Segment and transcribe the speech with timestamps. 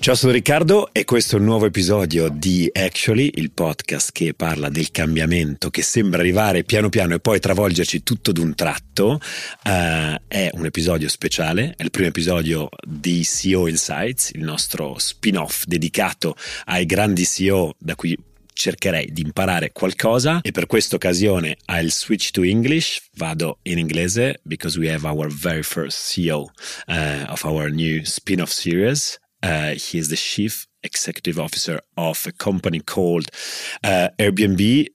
[0.00, 4.68] Ciao, sono Riccardo e questo è un nuovo episodio di Actually, il podcast che parla
[4.68, 9.20] del cambiamento che sembra arrivare piano piano e poi travolgerci tutto d'un tratto.
[9.64, 15.64] Uh, è un episodio speciale, è il primo episodio di CEO Insights, il nostro spin-off
[15.64, 16.36] dedicato
[16.66, 18.16] ai grandi CEO da cui
[18.52, 24.38] cercherei di imparare qualcosa e per questa occasione I'll switch to English, vado in inglese
[24.44, 26.50] because we have our very first CEO
[26.86, 29.18] uh, of our new spin-off series.
[29.42, 33.30] Uh, he is the chief executive officer of a company called
[33.84, 34.88] uh, Airbnb.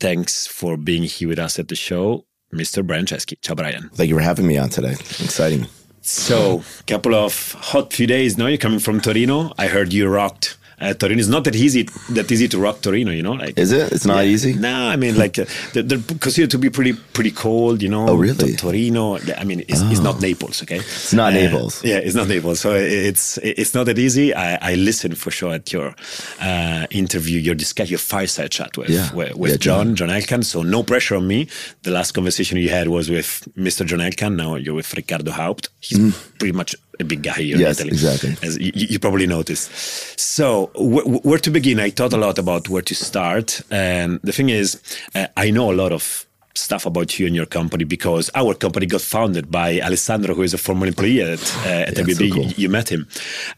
[0.00, 2.86] Thanks for being here with us at the show, Mr.
[2.86, 3.40] Brian Chesky.
[3.40, 3.88] Ciao, Brian.
[3.94, 4.92] Thank you for having me on today.
[4.92, 5.66] Exciting.
[6.02, 8.46] So, couple of hot few days now.
[8.46, 9.52] You're coming from Torino.
[9.58, 13.10] I heard you rocked uh, Torino is not that easy that easy to rock Torino.
[13.10, 13.92] You know, like is it?
[13.92, 14.54] It's not yeah, easy.
[14.54, 17.82] No, I mean like uh, they're, they're, considered to be pretty pretty cold.
[17.82, 18.08] You know.
[18.08, 18.54] Oh really?
[18.54, 19.18] Torino.
[19.36, 19.90] I mean, it's, oh.
[19.90, 20.20] it's not oh.
[20.20, 20.62] Naples.
[20.62, 20.76] Okay.
[20.76, 21.82] It's not uh, Naples.
[21.82, 22.60] Yeah, it's not Naples.
[22.60, 24.34] So it's it's not that easy.
[24.34, 25.94] I, I listened for sure at your
[26.40, 29.12] uh, interview, your discuss, your fireside chat with yeah.
[29.14, 30.44] with, with yeah, John John Elkann.
[30.44, 31.48] So no pressure on me.
[31.82, 33.86] The last conversation you had was with Mr.
[33.86, 34.36] John Elkann.
[34.36, 35.70] Now you're with Riccardo Haupt.
[35.80, 36.38] He's mm.
[36.38, 37.90] pretty much a big guy here yes, in Italy.
[37.90, 38.48] exactly.
[38.48, 39.70] As you, you probably noticed.
[40.18, 41.80] So, wh- where to begin?
[41.80, 43.60] I thought a lot about where to start.
[43.70, 44.80] And the thing is,
[45.14, 48.86] uh, I know a lot of stuff about you and your company because our company
[48.86, 52.44] got founded by Alessandro, who is a former employee at, uh, at yeah, So cool.
[52.44, 53.06] you, you, met him,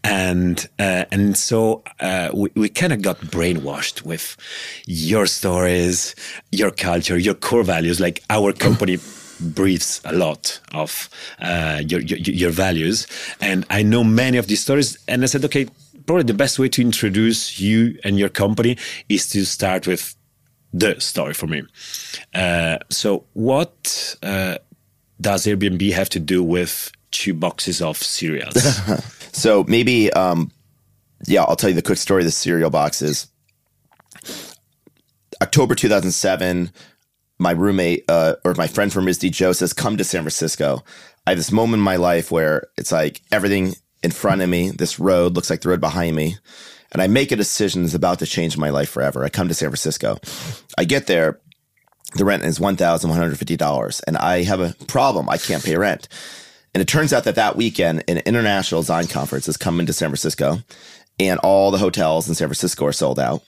[0.05, 4.37] and uh, and so uh, we, we kind of got brainwashed with
[4.87, 6.15] your stories,
[6.51, 8.01] your culture, your core values.
[8.01, 8.99] Like our company
[9.41, 11.09] breathes a lot of
[11.41, 13.07] uh, your, your, your values.
[13.41, 14.99] And I know many of these stories.
[15.09, 15.69] And I said, okay,
[16.07, 18.77] probably the best way to introduce you and your company
[19.09, 20.17] is to start with
[20.73, 21.63] the story for me.
[22.35, 24.59] Uh, so, what uh,
[25.21, 28.55] does Airbnb have to do with two boxes of cereals?
[29.33, 30.51] so maybe, um,
[31.27, 33.29] yeah, I'll tell you the quick story of the cereal boxes.
[35.41, 36.71] October 2007,
[37.39, 40.85] my roommate uh, or my friend from RISD Joe says, come to San Francisco.
[41.27, 44.71] I have this moment in my life where it's like everything in front of me,
[44.71, 46.37] this road looks like the road behind me.
[46.93, 49.25] And I make a decision that's about to change my life forever.
[49.25, 50.19] I come to San Francisco.
[50.79, 51.39] I get there.
[52.15, 55.29] The rent is $1,150 and I have a problem.
[55.29, 56.09] I can't pay rent.
[56.75, 60.09] And it turns out that that weekend, an international design conference is coming to San
[60.09, 60.59] Francisco
[61.21, 63.43] and all the hotels in San Francisco are sold out.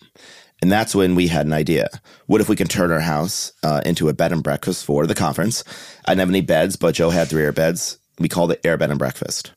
[0.62, 1.88] And that's when we had an idea.
[2.26, 5.14] What if we can turn our house uh, into a bed and breakfast for the
[5.14, 5.64] conference?
[6.04, 7.98] I didn't have any beds, but Joe had three air beds.
[8.18, 9.52] We called it Air Bed and Breakfast.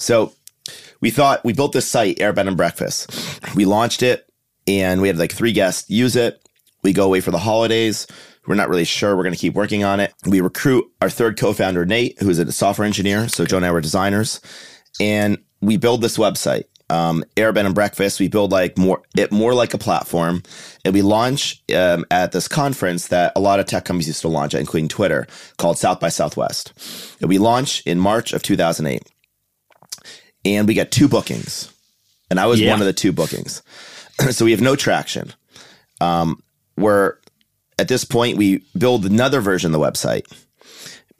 [0.00, 0.32] So
[1.00, 3.10] we thought we built this site, Air Bed and Breakfast.
[3.54, 4.26] We launched it
[4.66, 6.40] and we had like three guests use it.
[6.82, 8.06] We go away for the holidays.
[8.46, 9.16] We're not really sure.
[9.16, 10.14] We're going to keep working on it.
[10.24, 13.28] We recruit our third co-founder, Nate, who's a software engineer.
[13.28, 14.40] So Joe and I were designers
[15.00, 18.20] and we build this website um, Airbed and Breakfast.
[18.20, 20.42] We build like more it more like a platform,
[20.84, 24.28] and we launch um, at this conference that a lot of tech companies used to
[24.28, 25.26] launch at, including Twitter,
[25.58, 26.72] called South by Southwest.
[27.20, 29.02] And we launch in March of 2008,
[30.44, 31.72] and we get two bookings,
[32.30, 32.70] and I was yeah.
[32.70, 33.62] one of the two bookings.
[34.30, 35.32] so we have no traction.
[36.00, 36.42] Um,
[36.76, 37.14] we're
[37.78, 40.24] at this point we build another version of the website,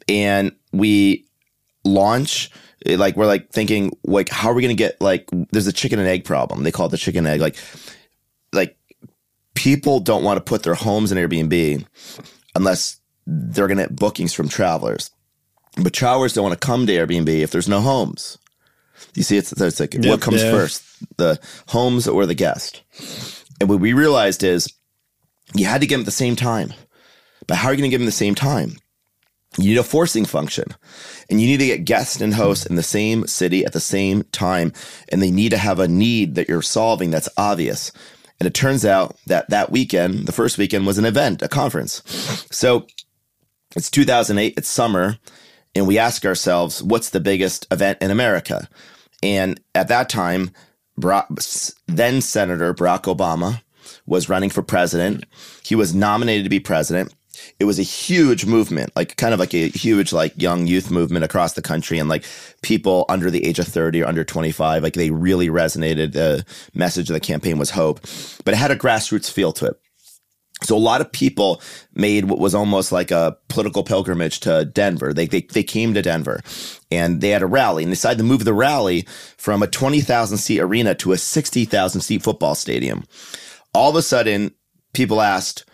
[0.07, 1.25] and we
[1.83, 2.51] launch
[2.85, 5.99] Uh, like we're like thinking like how are we to get like there's a chicken
[5.99, 6.63] and egg problem.
[6.63, 7.41] They call it the chicken egg.
[7.41, 7.55] Like
[8.53, 8.77] like
[9.55, 11.85] people don't want to put their homes in airbnb
[12.55, 15.11] unless they're to get bookings from travelers.
[15.81, 18.37] But travelers don't want to come to airbnb if there's no homes.
[19.13, 20.51] You see it's, it's like yep, what comes yeah.
[20.51, 20.83] first
[21.17, 22.81] the homes or the guest?
[23.59, 24.71] And what we realized is
[25.53, 26.73] you had to get them at the same time.
[27.47, 28.77] But how are you to give them the same time
[29.57, 30.65] you need a forcing function
[31.29, 34.23] and you need to get guests and hosts in the same city at the same
[34.31, 34.71] time.
[35.09, 37.91] And they need to have a need that you're solving that's obvious.
[38.39, 42.03] And it turns out that that weekend, the first weekend was an event, a conference.
[42.51, 42.85] So
[43.75, 45.17] it's 2008, it's summer,
[45.75, 48.67] and we ask ourselves, what's the biggest event in America?
[49.23, 50.51] And at that time,
[50.97, 53.61] then Senator Barack Obama
[54.05, 55.25] was running for president.
[55.63, 57.13] He was nominated to be president
[57.59, 61.25] it was a huge movement, like kind of like a huge like young youth movement
[61.25, 62.25] across the country, and like
[62.61, 66.13] people under the age of thirty or under twenty five, like they really resonated.
[66.13, 68.01] The message of the campaign was hope,
[68.45, 69.79] but it had a grassroots feel to it.
[70.63, 71.61] So a lot of people
[71.93, 75.13] made what was almost like a political pilgrimage to Denver.
[75.13, 76.41] They, they, they came to Denver
[76.89, 79.03] and they had a rally and decided to move the rally
[79.37, 83.05] from a 20,000 seat arena to a 60,000 seat football stadium.
[83.75, 84.51] All of a sudden,
[84.93, 85.65] people asked,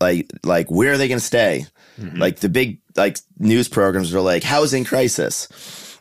[0.00, 1.66] like like where are they going to stay?
[2.00, 2.18] Mm-hmm.
[2.18, 5.48] Like the big like news programs are like housing crisis.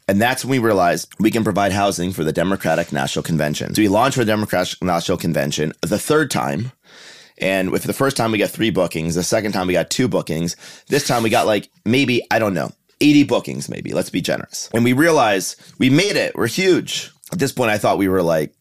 [0.08, 3.74] And that's when we realized we can provide housing for the Democratic National Convention.
[3.74, 6.72] So we launched for the Democratic National Convention the third time.
[7.38, 10.08] And with the first time we got three bookings, the second time we got two
[10.08, 10.56] bookings.
[10.88, 12.72] This time we got like maybe, I don't know,
[13.02, 13.94] 80 bookings maybe.
[13.94, 14.70] Let's be generous.
[14.74, 16.36] And we realized we made it.
[16.36, 17.12] We're huge.
[17.32, 18.54] At this point, I thought we were like,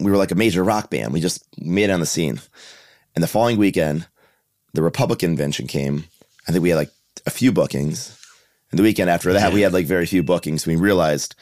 [0.00, 1.12] we were like a major rock band.
[1.12, 2.40] We just made it on the scene.
[3.14, 4.08] And the following weekend,
[4.72, 6.04] the Republican convention came.
[6.48, 6.90] I think we had like
[7.26, 8.16] a few bookings.
[8.70, 9.54] And the weekend after that, yeah.
[9.54, 10.66] we had like very few bookings.
[10.66, 11.34] We realized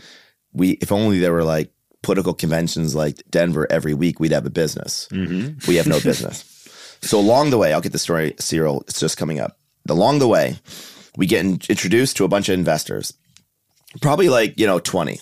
[0.52, 1.72] we, if only there were like
[2.02, 5.08] political conventions like Denver every week, we'd have a business.
[5.10, 5.69] Mm-hmm.
[5.69, 6.44] We have no business.
[7.02, 9.58] So along the way, I'll get the story, Cyril, it's just coming up.
[9.88, 10.58] Along the way,
[11.16, 13.14] we get in, introduced to a bunch of investors,
[14.00, 15.20] probably like, you know, 20.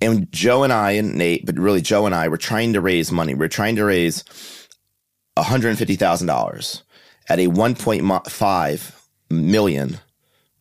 [0.00, 3.12] And Joe and I and Nate, but really Joe and I were trying to raise
[3.12, 3.34] money.
[3.34, 4.24] We are trying to raise
[5.36, 6.82] $150,000
[7.32, 8.92] at a 1.5
[9.30, 9.98] million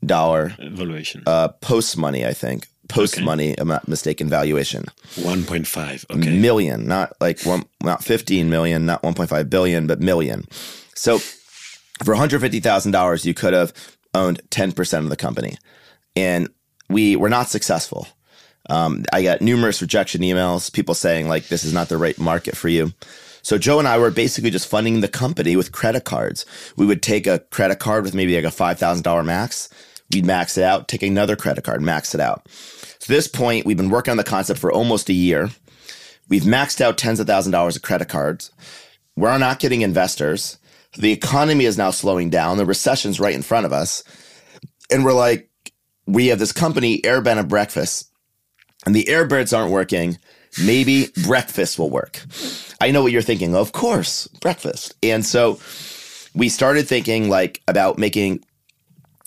[0.05, 1.21] dollar valuation.
[1.27, 2.67] Uh, post money, I think.
[2.87, 3.25] Post okay.
[3.25, 4.85] money, I'm not mistaken, valuation.
[5.15, 6.05] 1.5.
[6.09, 6.39] Okay.
[6.39, 10.45] Million, not like one, not 15 million, not 1.5 billion, but million.
[10.95, 13.73] So for $150,000, you could have
[14.13, 15.57] owned 10% of the company.
[16.15, 16.49] And
[16.89, 18.07] we were not successful.
[18.69, 22.55] Um, I got numerous rejection emails, people saying like this is not the right market
[22.55, 22.93] for you.
[23.43, 26.45] So Joe and I were basically just funding the company with credit cards.
[26.75, 29.69] We would take a credit card with maybe like a five thousand dollar max.
[30.13, 32.47] We'd max it out, take another credit card, max it out.
[32.49, 35.49] So this point, we've been working on the concept for almost a year.
[36.29, 38.51] We've maxed out tens of thousand dollars of credit cards.
[39.15, 40.57] We're not getting investors.
[40.97, 42.57] The economy is now slowing down.
[42.57, 44.03] The recession's right in front of us.
[44.91, 45.49] And we're like,
[46.05, 48.11] we have this company, Air Bed and Breakfast,
[48.85, 50.17] and the Airbeds aren't working.
[50.63, 52.21] Maybe breakfast will work.
[52.81, 53.55] I know what you're thinking.
[53.55, 54.95] Of course, breakfast.
[55.01, 55.59] And so
[56.33, 58.43] we started thinking like about making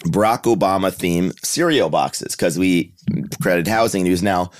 [0.05, 2.93] Barack Obama theme cereal boxes because we
[3.41, 4.51] created housing news now.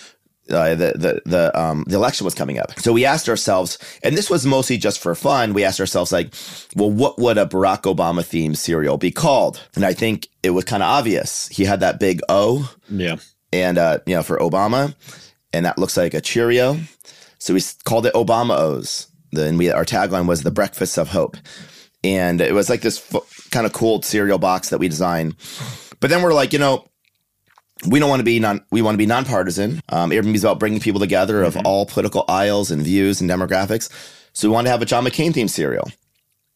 [0.51, 4.15] Uh, the the the um the election was coming up, so we asked ourselves, and
[4.15, 5.55] this was mostly just for fun.
[5.55, 6.35] We asked ourselves, like,
[6.77, 9.67] well, what would a Barack Obama themed cereal be called?
[9.75, 11.49] And I think it was kind of obvious.
[11.49, 13.17] He had that big O, yeah,
[13.55, 14.95] and uh, you know, for Obama,
[15.55, 16.79] and that looks like a Cheerio,
[17.39, 19.09] so we called it Obama O's.
[19.33, 21.37] Then we our tagline was the breakfast of hope,
[22.03, 25.37] and it was like this f- kind of cool cereal box that we designed.
[26.01, 26.87] But then we're like, you know,
[27.87, 29.81] we don't want to be non we want to be nonpartisan.
[29.89, 31.67] Um, Airbnb is about bringing people together of mm-hmm.
[31.67, 33.89] all political aisles and views and demographics.
[34.33, 35.91] So we wanted to have a John McCain themed cereal.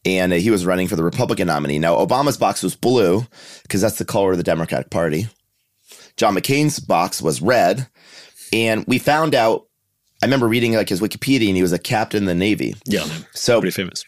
[0.05, 1.79] And uh, he was running for the Republican nominee.
[1.79, 3.25] Now, Obama's box was blue
[3.63, 5.27] because that's the color of the Democratic Party.
[6.15, 7.87] John McCain's box was red.
[8.51, 9.67] And we found out,
[10.21, 12.75] I remember reading like his Wikipedia and he was a captain in the Navy.
[12.85, 13.07] Yeah.
[13.33, 14.03] So pretty famous.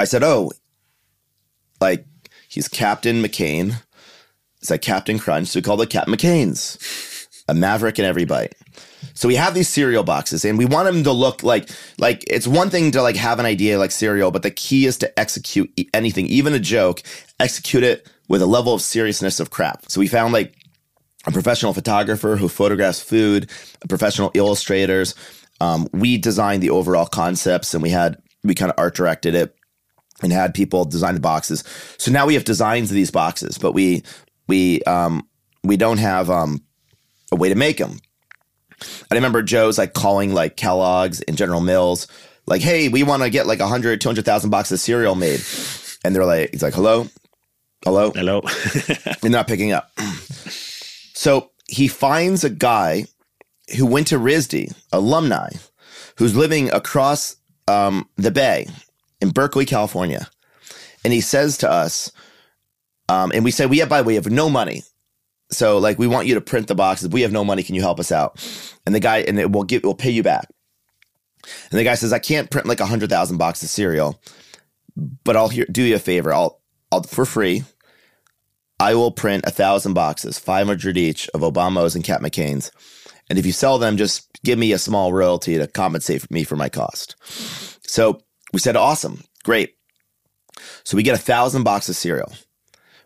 [0.00, 0.52] I said, oh,
[1.80, 2.06] like
[2.48, 3.76] he's Captain McCain
[4.62, 5.48] it's like Captain Crunch.
[5.48, 6.78] So we call the Captain McCain's,
[7.48, 8.54] a maverick in every bite.
[9.14, 12.46] So we have these cereal boxes and we want them to look like, like it's
[12.46, 15.70] one thing to like have an idea like cereal, but the key is to execute
[15.92, 17.02] anything, even a joke,
[17.40, 19.90] execute it with a level of seriousness of crap.
[19.90, 20.54] So we found like
[21.26, 23.50] a professional photographer who photographs food,
[23.88, 25.14] professional illustrators.
[25.60, 29.54] Um, we designed the overall concepts and we had, we kind of art directed it
[30.22, 31.64] and had people design the boxes.
[31.98, 34.02] So now we have designs of these boxes, but we
[34.48, 35.26] we um,
[35.64, 36.62] we don't have um,
[37.30, 37.98] a way to make them.
[39.10, 42.08] I remember Joe's like calling like Kellogg's and General Mills,
[42.46, 45.40] like, hey, we want to get like 100, 200,000 boxes of cereal made.
[46.04, 47.06] And they're like, he's like, hello,
[47.84, 48.42] hello, hello.
[49.20, 49.90] they're not picking up.
[51.14, 53.06] So he finds a guy
[53.76, 55.50] who went to RISD, alumni,
[56.18, 57.36] who's living across
[57.68, 58.66] um, the bay
[59.20, 60.28] in Berkeley, California.
[61.04, 62.12] And he says to us,
[63.08, 64.82] um, and we say, we have, by the way, we have no money.
[65.50, 67.08] So like, we want you to print the boxes.
[67.08, 67.62] We have no money.
[67.62, 68.42] Can you help us out?
[68.86, 70.48] And the guy, and it will give, we'll pay you back.
[71.70, 74.20] And the guy says, I can't print like hundred thousand boxes of cereal,
[75.24, 76.32] but I'll hear, do you a favor.
[76.32, 77.64] I'll, I'll, for free,
[78.82, 82.72] I will print a thousand boxes, 500 each of Obama's and Cap'n McCain's.
[83.30, 86.56] And if you sell them, just give me a small royalty to compensate me for
[86.56, 87.14] my cost.
[87.86, 88.20] So
[88.52, 89.76] we said, awesome, great.
[90.82, 92.32] So we get a thousand boxes of cereal.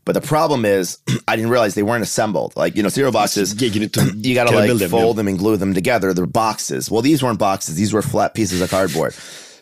[0.07, 0.97] But the problem is,
[1.29, 2.57] I didn't realize they weren't assembled.
[2.57, 5.21] Like, you know, cereal boxes, yeah, you, you got to like them, fold yeah.
[5.21, 6.15] them and glue them together.
[6.15, 6.91] They're boxes.
[6.91, 7.77] Well, these weren't boxes.
[7.77, 9.15] These were flat pieces of cardboard.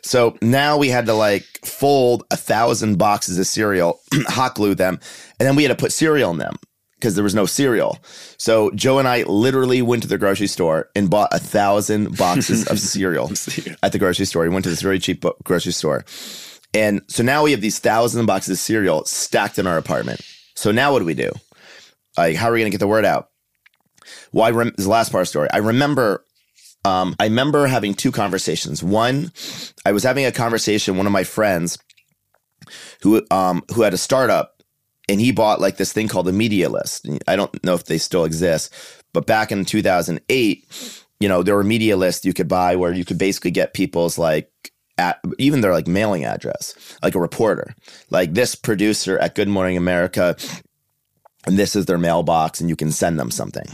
[0.05, 5.01] So now we had to like fold a thousand boxes of cereal, hot glue them,
[5.39, 6.57] and then we had to put cereal in them
[6.97, 7.99] because there was no cereal.
[8.39, 12.67] So Joe and I literally went to the grocery store and bought a thousand boxes
[12.69, 13.31] of cereal
[13.83, 14.45] at the grocery store.
[14.45, 16.05] We went to this very cheap grocery store.
[16.73, 20.21] And so now we have these thousand boxes of cereal stacked in our apartment.
[20.57, 21.31] So now what do we do?
[22.17, 23.31] Like, how are we going to get the word out?
[24.33, 25.49] Well, I rem- this is the last part of the story.
[25.53, 26.25] I remember,
[26.85, 28.83] um, I remember having two conversations.
[28.83, 29.33] One,
[29.85, 30.95] I was having a conversation.
[30.95, 31.79] With one of my friends,
[33.03, 34.54] who um, who had a startup,
[35.09, 37.07] and he bought like this thing called the media list.
[37.27, 38.73] I don't know if they still exist,
[39.13, 43.05] but back in 2008, you know, there were media lists you could buy where you
[43.05, 44.51] could basically get people's like
[44.99, 47.75] at even their like mailing address, like a reporter,
[48.11, 50.37] like this producer at Good Morning America,
[51.47, 53.67] and this is their mailbox, and you can send them something.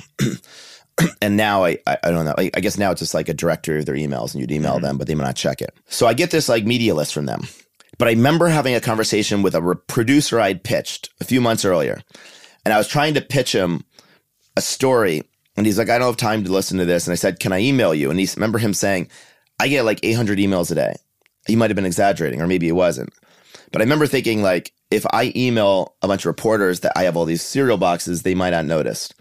[1.22, 2.34] and now I, I, I don't know.
[2.37, 4.75] I, I, guess now it's just like a directory of their emails, and you'd email
[4.75, 4.84] mm-hmm.
[4.84, 5.75] them, but they might not check it.
[5.87, 7.42] So I get this like media list from them.
[8.00, 11.66] But I remember having a conversation with a re- producer I'd pitched a few months
[11.66, 12.00] earlier,
[12.64, 13.85] and I was trying to pitch him
[14.57, 15.23] a story,
[15.54, 17.52] and he's like, "I don't have time to listen to this." And I said, "Can
[17.52, 19.11] I email you?" And he remember him saying,
[19.59, 20.95] "I get like 800 emails a day."
[21.47, 23.12] He might have been exaggerating, or maybe he wasn't.
[23.71, 27.19] But I remember thinking, like, if I email a bunch of reporters that I have
[27.19, 29.12] all these cereal boxes, they might not notice.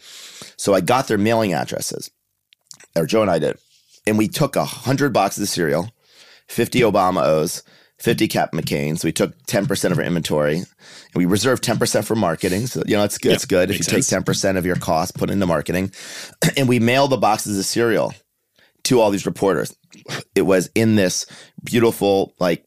[0.55, 2.11] So I got their mailing addresses,
[2.95, 3.57] or Joe and I did,
[4.07, 5.91] and we took a hundred boxes of cereal,
[6.47, 7.61] 50 Obama O's,
[7.99, 8.97] 50 Cap'n McCain.
[8.97, 10.65] So We took 10% of our inventory and
[11.15, 12.67] we reserved 10% for marketing.
[12.67, 13.29] So, you know, it's good.
[13.29, 14.07] Yep, it's good if you sense.
[14.07, 15.91] take 10% of your cost, put into marketing.
[16.57, 18.13] and we mailed the boxes of cereal
[18.85, 19.75] to all these reporters.
[20.35, 21.25] It was in this
[21.63, 22.65] beautiful, like,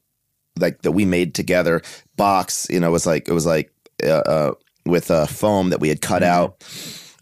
[0.59, 1.81] like that we made together
[2.17, 2.67] box.
[2.69, 3.73] You know, it was like, it was like,
[4.05, 6.33] uh, uh, with a foam that we had cut mm-hmm.
[6.33, 6.65] out.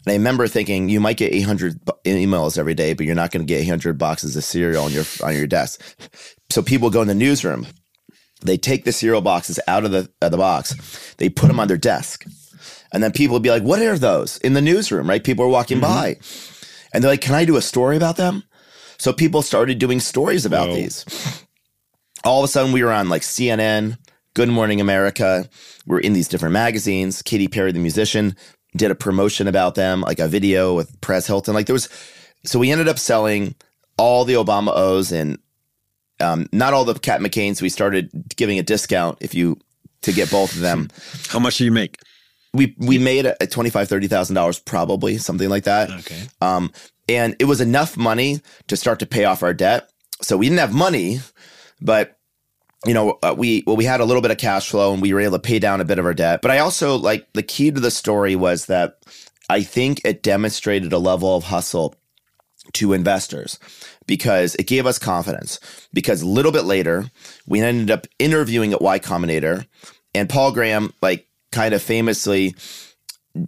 [0.05, 3.45] And I remember thinking, you might get 800 emails every day, but you're not going
[3.45, 5.79] to get 800 boxes of cereal on your on your desk.
[6.49, 7.67] So people go in the newsroom
[8.41, 11.67] they take the cereal boxes out of the, of the box, they put them on
[11.67, 12.25] their desk.
[12.93, 15.23] And then people would be like, what are those in the newsroom, right?
[15.23, 16.17] People are walking mm-hmm.
[16.17, 16.17] by
[16.93, 18.43] and they're like, can I do a story about them?
[18.97, 20.75] So people started doing stories about Whoa.
[20.75, 21.45] these.
[22.23, 23.97] All of a sudden, we were on like CNN,
[24.35, 25.49] Good Morning America.
[25.87, 27.21] We're in these different magazines.
[27.21, 28.35] Katy Perry, the musician,
[28.77, 31.53] did a promotion about them, like a video with Perez Hilton.
[31.53, 31.89] Like there was,
[32.43, 33.55] so we ended up selling
[33.97, 35.39] all the Obama O's and
[36.21, 37.61] um, not all the Cap'n McCain's.
[37.61, 39.57] We started giving a discount if you
[40.01, 40.89] to get both of them.
[41.29, 41.97] How much do you make?
[42.53, 45.89] We we made a twenty five thirty thousand dollars probably something like that.
[45.89, 46.21] Okay.
[46.41, 46.71] Um,
[47.07, 49.89] and it was enough money to start to pay off our debt.
[50.21, 51.19] So we didn't have money,
[51.81, 52.17] but
[52.85, 55.13] you know, uh, we well we had a little bit of cash flow and we
[55.13, 56.41] were able to pay down a bit of our debt.
[56.41, 58.97] But I also like the key to the story was that
[59.49, 61.95] I think it demonstrated a level of hustle
[62.73, 63.59] to investors
[64.07, 65.59] because it gave us confidence.
[65.93, 67.11] Because a little bit later,
[67.45, 69.65] we ended up interviewing at Y Combinator,
[70.13, 72.55] and Paul Graham, like, kind of famously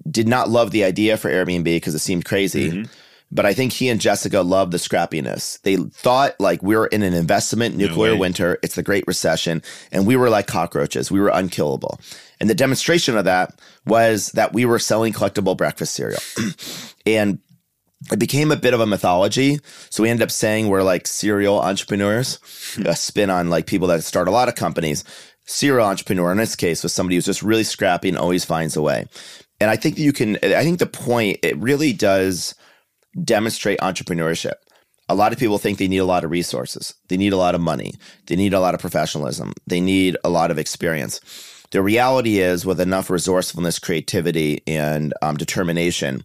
[0.09, 2.71] did not love the idea for Airbnb because it seemed crazy.
[2.71, 2.91] Mm-hmm.
[3.31, 5.59] But I think he and Jessica loved the scrappiness.
[5.61, 8.59] They thought like we were in an investment nuclear no winter.
[8.61, 9.63] It's the Great Recession.
[9.91, 11.11] And we were like cockroaches.
[11.11, 11.99] We were unkillable.
[12.39, 16.19] And the demonstration of that was that we were selling collectible breakfast cereal.
[17.07, 17.39] and
[18.11, 19.59] it became a bit of a mythology.
[19.89, 22.39] So we ended up saying we're like serial entrepreneurs,
[22.75, 22.87] hmm.
[22.87, 25.03] a spin on like people that start a lot of companies.
[25.45, 28.81] Serial entrepreneur in this case was somebody who's just really scrappy and always finds a
[28.81, 29.05] way.
[29.59, 32.55] And I think that you can, I think the point, it really does
[33.23, 34.55] demonstrate entrepreneurship.
[35.09, 37.55] A lot of people think they need a lot of resources, they need a lot
[37.55, 37.93] of money,
[38.27, 41.19] they need a lot of professionalism, they need a lot of experience.
[41.71, 46.23] The reality is, with enough resourcefulness, creativity, and um, determination,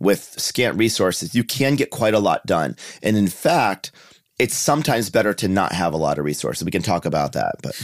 [0.00, 2.76] with scant resources, you can get quite a lot done.
[3.02, 3.90] And in fact,
[4.38, 6.64] it's sometimes better to not have a lot of resources.
[6.64, 7.74] We can talk about that, but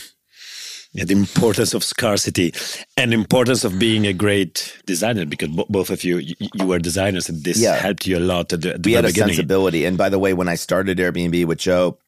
[0.95, 2.55] yeah, the importance of scarcity
[2.97, 6.79] and importance of being a great designer because b- both of you, you, you were
[6.79, 7.75] designers and this yeah.
[7.75, 9.31] helped you a lot at the, at the we had beginning.
[9.31, 11.99] a sensibility and by the way when i started airbnb with joe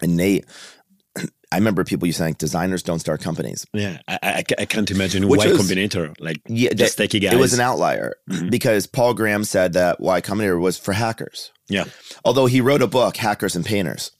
[0.00, 0.46] and nate
[1.52, 3.66] I remember people used to think designers don't start companies.
[3.72, 7.32] Yeah, I, I, I can't imagine Which Y was, Combinator like yeah, just that, guys.
[7.32, 8.50] It was an outlier mm-hmm.
[8.50, 11.52] because Paul Graham said that Y Combinator was for hackers.
[11.68, 11.84] Yeah,
[12.24, 14.12] although he wrote a book, Hackers and Painters,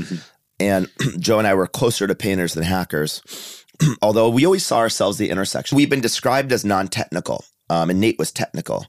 [0.60, 3.64] and Joe and I were closer to painters than hackers.
[4.02, 5.76] although we always saw ourselves the intersection.
[5.76, 8.86] We've been described as non-technical, um, and Nate was technical,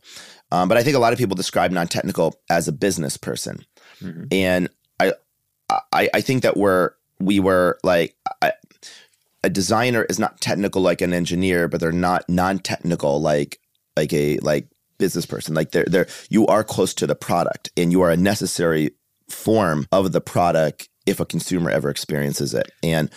[0.51, 3.65] um, but I think a lot of people describe non-technical as a business person,
[4.01, 4.25] mm-hmm.
[4.31, 4.69] and
[5.00, 5.13] I,
[5.69, 8.54] I, I think that we're we were like I,
[9.44, 13.60] a designer is not technical like an engineer, but they're not non-technical like
[13.96, 15.56] like a like business person.
[15.56, 18.92] Like they're they're you are close to the product and you are a necessary
[19.30, 22.72] form of the product if a consumer ever experiences it.
[22.84, 23.10] And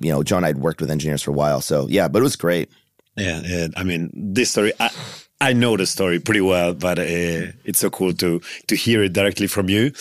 [0.00, 2.36] you know, John, I'd worked with engineers for a while, so yeah, but it was
[2.36, 2.70] great.
[3.16, 4.72] Yeah, I mean, this story.
[4.78, 4.90] I,
[5.40, 9.12] I know the story pretty well, but uh, it's so cool to to hear it
[9.12, 9.92] directly from you.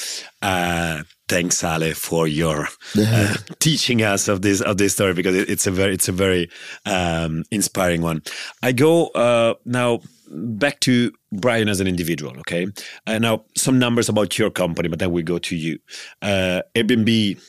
[0.41, 2.67] Uh, thanks Ale for your
[2.97, 6.11] uh, teaching us of this of this story because it, it's a very it's a
[6.11, 6.49] very
[6.85, 8.21] um, inspiring one.
[8.61, 12.67] I go uh, now back to Brian as an individual, okay?
[13.07, 15.79] Uh, now, some numbers about your company, but then we go to you.
[16.21, 17.39] Uh, Airbnb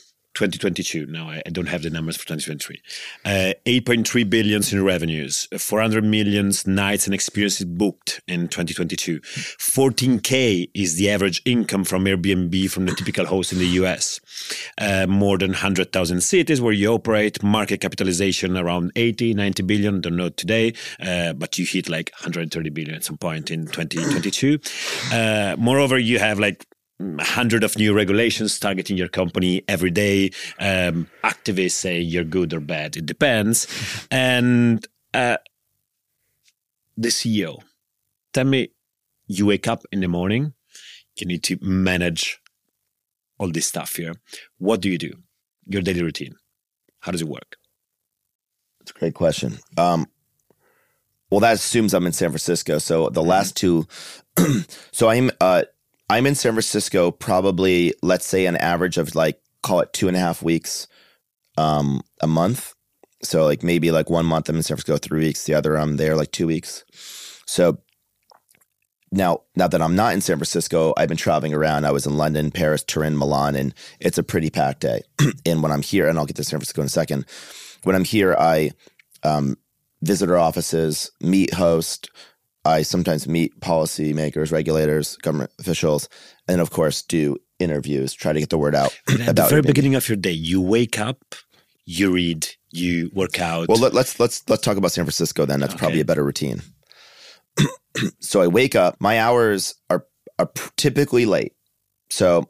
[0.49, 1.05] 2022.
[1.05, 2.81] Now I, don't have the numbers for 2023.
[3.25, 9.19] Uh, 8.3 billions in revenues, 400 millions nights and experiences booked in 2022.
[9.19, 14.19] 14k is the average income from Airbnb from the typical host in the US.
[14.77, 17.43] Uh, more than 100,000 cities where you operate.
[17.43, 20.01] Market capitalization around 80, 90 billion.
[20.01, 24.59] Don't know today, uh, but you hit like 130 billion at some point in 2022.
[25.11, 26.65] Uh, moreover, you have like
[27.19, 30.31] hundred of new regulations targeting your company every day.
[30.59, 32.97] Um, activists say you're good or bad.
[32.97, 33.67] It depends.
[34.09, 35.37] And uh,
[36.97, 37.61] the CEO,
[38.33, 38.69] tell me,
[39.27, 40.53] you wake up in the morning,
[41.17, 42.39] you need to manage
[43.37, 44.13] all this stuff here.
[44.57, 45.13] What do you do?
[45.65, 46.35] Your daily routine.
[46.99, 47.57] How does it work?
[48.79, 49.59] That's a great question.
[49.77, 50.07] Um,
[51.29, 52.77] well, that assumes I'm in San Francisco.
[52.77, 53.87] So the last two,
[54.91, 55.63] so I'm uh,
[56.11, 60.17] I'm in San Francisco probably, let's say, an average of like, call it two and
[60.17, 60.89] a half weeks
[61.57, 62.75] um, a month.
[63.23, 65.95] So, like, maybe like one month I'm in San Francisco, three weeks, the other I'm
[65.95, 66.83] there like two weeks.
[67.45, 67.77] So,
[69.09, 71.85] now, now that I'm not in San Francisco, I've been traveling around.
[71.85, 75.03] I was in London, Paris, Turin, Milan, and it's a pretty packed day.
[75.45, 77.25] and when I'm here, and I'll get to San Francisco in a second,
[77.83, 78.71] when I'm here, I
[79.23, 79.57] um,
[80.01, 82.09] visit our offices, meet host,
[82.63, 86.09] I sometimes meet policymakers, regulators, government officials,
[86.47, 88.97] and of course do interviews, try to get the word out.
[89.09, 91.35] at the very beginning of your day, you wake up,
[91.85, 93.67] you read, you work out.
[93.67, 95.45] Well, let, us let's, let's let's talk about San Francisco.
[95.45, 95.79] Then that's okay.
[95.79, 96.61] probably a better routine.
[98.19, 98.97] so I wake up.
[98.99, 100.05] My hours are
[100.37, 101.53] are typically late.
[102.09, 102.49] So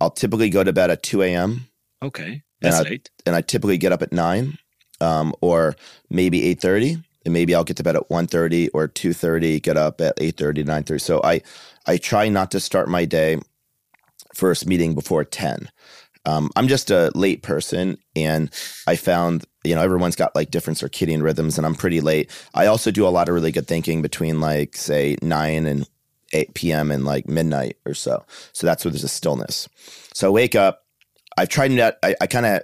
[0.00, 1.68] I'll typically go to bed at two a.m.
[2.02, 3.10] Okay, that's and I, late.
[3.26, 4.58] And I typically get up at nine,
[5.00, 5.76] um, or
[6.08, 10.00] maybe eight thirty and maybe I'll get to bed at 1.30 or 2.30, get up
[10.00, 11.00] at 8.30, 9.30.
[11.00, 11.42] So I,
[11.86, 13.38] I try not to start my day
[14.34, 15.68] first meeting before 10.
[16.26, 18.50] Um, I'm just a late person, and
[18.86, 22.30] I found you know everyone's got like different circadian rhythms, and I'm pretty late.
[22.52, 25.88] I also do a lot of really good thinking between like say nine and
[26.32, 26.90] 8 p.m.
[26.90, 28.24] and like midnight or so.
[28.52, 29.68] So that's where there's a stillness.
[30.12, 30.84] So I wake up.
[31.38, 31.96] I've tried not.
[32.02, 32.62] I, I kind of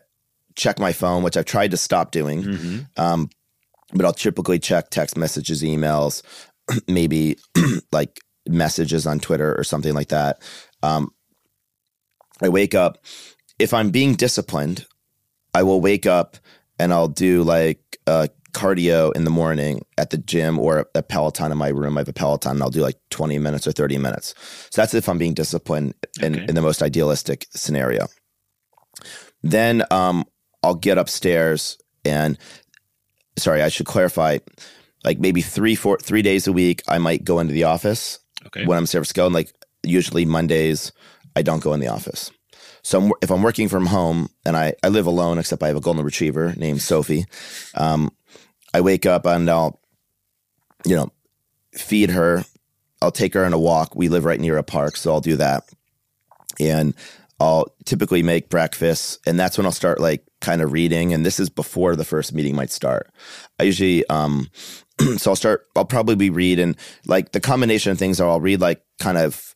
[0.55, 2.43] check my phone, which I've tried to stop doing.
[2.43, 2.79] Mm-hmm.
[3.03, 3.31] Um,
[3.93, 6.23] but I'll typically check text messages, emails,
[6.89, 7.37] maybe
[7.93, 10.43] like messages on Twitter or something like that.
[10.83, 11.11] Um,
[12.43, 12.99] I wake up.
[13.59, 14.87] If I'm being disciplined,
[15.55, 16.37] I will wake up
[16.79, 21.53] and I'll do like uh, cardio in the morning at the gym or a Peloton
[21.53, 21.97] in my room.
[21.97, 24.35] I have a Peloton and I'll do like 20 minutes or 30 minutes.
[24.71, 26.47] So that's if I'm being disciplined in, okay.
[26.49, 28.07] in the most idealistic scenario.
[29.43, 30.25] Then um,
[30.63, 32.39] I'll get upstairs and
[33.39, 34.39] sorry, I should clarify.
[35.05, 38.67] Like maybe three, four, three days a week, I might go into the office okay.
[38.67, 39.27] when I'm in San Francisco.
[39.27, 40.93] And like usually Mondays,
[41.37, 42.31] I don't go in the office.
[42.83, 45.77] So I'm, if I'm working from home and I, I live alone, except I have
[45.77, 47.27] a golden retriever named Sophie,
[47.75, 48.13] um,
[48.73, 49.81] I wake up and I'll,
[50.85, 51.11] you know,
[51.73, 52.45] feed her.
[53.03, 53.95] I'll take her on a walk.
[53.95, 55.65] We live right near a park, so I'll do that.
[56.59, 56.95] And
[57.39, 61.13] I'll typically make breakfast, and that's when I'll start like kind of reading.
[61.13, 63.11] And this is before the first meeting might start.
[63.61, 64.49] I usually, um,
[65.17, 65.67] so I'll start.
[65.77, 69.55] I'll probably read and like the combination of things are I'll read like kind of,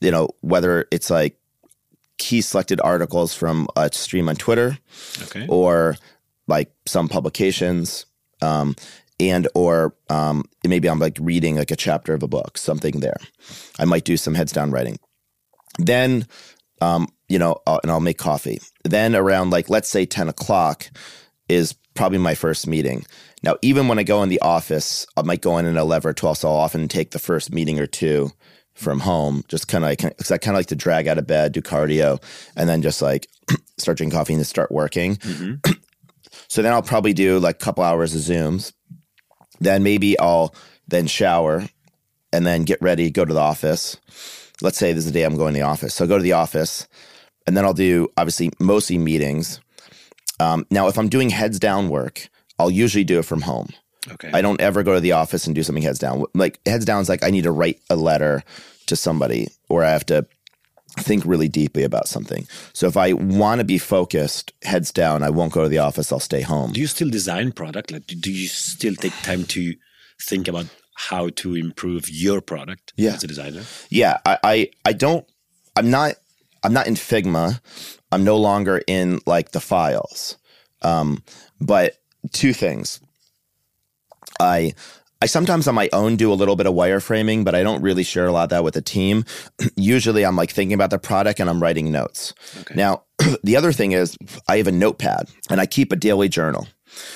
[0.00, 1.38] you know, whether it's like
[2.18, 4.78] key selected articles from a stream on Twitter,
[5.22, 5.46] okay.
[5.48, 5.96] or
[6.46, 8.06] like some publications,
[8.42, 8.76] um,
[9.18, 13.16] and or um, maybe I'm like reading like a chapter of a book, something there.
[13.78, 14.98] I might do some heads down writing.
[15.78, 16.26] Then
[16.80, 18.60] um, you know, uh, and I'll make coffee.
[18.84, 20.90] Then around like let's say ten o'clock
[21.48, 23.04] is probably my first meeting.
[23.42, 26.14] Now, even when I go in the office, I might go in at eleven or
[26.14, 26.38] twelve.
[26.38, 28.30] So I'll often take the first meeting or two
[28.74, 31.52] from home, just kind of because I kind of like to drag out of bed,
[31.52, 32.22] do cardio,
[32.56, 33.28] and then just like
[33.76, 35.16] start drinking coffee and start working.
[35.16, 35.72] Mm-hmm.
[36.48, 38.72] so then I'll probably do like a couple hours of Zooms.
[39.60, 40.54] Then maybe I'll
[40.86, 41.68] then shower
[42.32, 43.96] and then get ready, go to the office
[44.62, 45.94] let's say this is the day I'm going to the office.
[45.94, 46.88] So I'll go to the office
[47.46, 49.60] and then I'll do obviously mostly meetings.
[50.40, 53.68] Um, now, if I'm doing heads down work, I'll usually do it from home.
[54.10, 54.30] Okay.
[54.32, 56.24] I don't ever go to the office and do something heads down.
[56.34, 58.42] Like heads down is like I need to write a letter
[58.86, 60.26] to somebody or I have to
[60.98, 62.46] think really deeply about something.
[62.72, 66.12] So if I want to be focused, heads down, I won't go to the office.
[66.12, 66.72] I'll stay home.
[66.72, 67.90] Do you still design product?
[67.90, 69.74] Like, do you still take time to
[70.22, 70.66] think about
[70.98, 73.14] how to improve your product yeah.
[73.14, 73.62] as a designer?
[73.88, 75.24] Yeah, I, I, I don't.
[75.76, 76.14] I'm not.
[76.64, 77.60] I'm not in Figma.
[78.10, 80.36] I'm no longer in like the files.
[80.82, 81.22] Um,
[81.60, 81.94] but
[82.32, 83.00] two things.
[84.40, 84.74] I
[85.22, 88.02] I sometimes on my own do a little bit of wireframing, but I don't really
[88.02, 89.24] share a lot of that with the team.
[89.76, 92.34] Usually I'm like thinking about the product and I'm writing notes.
[92.60, 92.74] Okay.
[92.74, 93.04] Now,
[93.44, 94.16] the other thing is
[94.48, 96.66] I have a notepad and I keep a daily journal.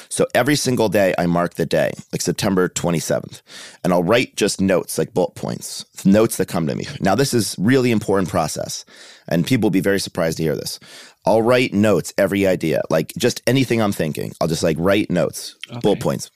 [0.09, 3.43] So every single day I mark the day, like September 27th,
[3.83, 6.87] and I'll write just notes, like bullet points, notes that come to me.
[7.01, 8.85] Now, this is really important process,
[9.29, 10.79] and people will be very surprised to hear this.
[11.25, 14.33] I'll write notes every idea, like just anything I'm thinking.
[14.41, 15.81] I'll just like write notes, okay.
[15.81, 16.31] bullet points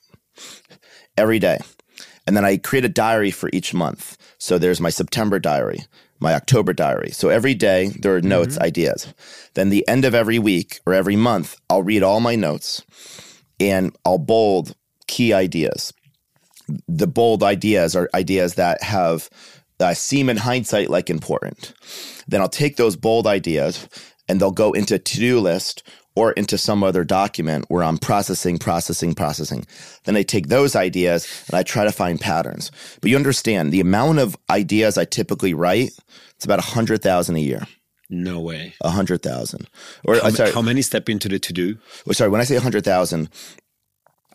[1.17, 1.59] every day.
[2.27, 4.17] And then I create a diary for each month.
[4.39, 5.85] So there's my September diary,
[6.19, 7.11] my October diary.
[7.11, 8.65] So every day there are notes, mm-hmm.
[8.65, 9.13] ideas.
[9.55, 12.83] Then the end of every week or every month, I'll read all my notes
[13.61, 14.75] and I'll bold
[15.07, 15.93] key ideas.
[16.89, 19.31] The bold ideas are ideas that have
[19.79, 21.75] uh, seem in hindsight like important.
[22.27, 23.89] Then I'll take those bold ideas
[24.29, 25.83] and they'll go into to do list
[26.17, 29.67] or into some other document where I'm processing, processing, processing.
[30.05, 32.71] Then I take those ideas and I try to find patterns.
[33.01, 35.91] But you understand the amount of ideas I typically write,
[36.35, 37.67] it's about 100,000 a year.
[38.09, 38.75] No way.
[38.81, 39.69] A hundred thousand.
[40.05, 41.79] Or how, uh, sorry, how many step into the to do?
[42.09, 43.29] Oh, sorry, when I say a hundred thousand,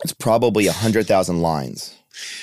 [0.04, 1.96] it's probably a hundred thousand lines,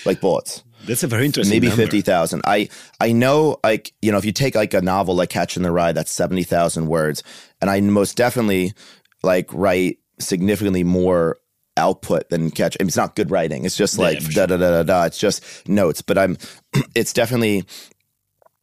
[0.06, 0.64] like bullets.
[0.86, 1.56] That's a very interesting.
[1.56, 2.42] Maybe fifty thousand.
[2.46, 5.64] I I know, like you know, if you take like a novel like Catcher in
[5.64, 7.22] the Rye, that's seventy thousand words,
[7.62, 8.74] and I most definitely
[9.22, 11.38] like write significantly more
[11.78, 12.76] output than catch.
[12.80, 13.66] I mean, it's not good writing.
[13.66, 15.04] It's just like yeah, da da da da da.
[15.06, 16.38] It's just notes, but I'm.
[16.96, 17.64] It's definitely,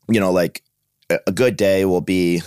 [0.09, 0.63] you know, like
[1.11, 2.43] a good day will be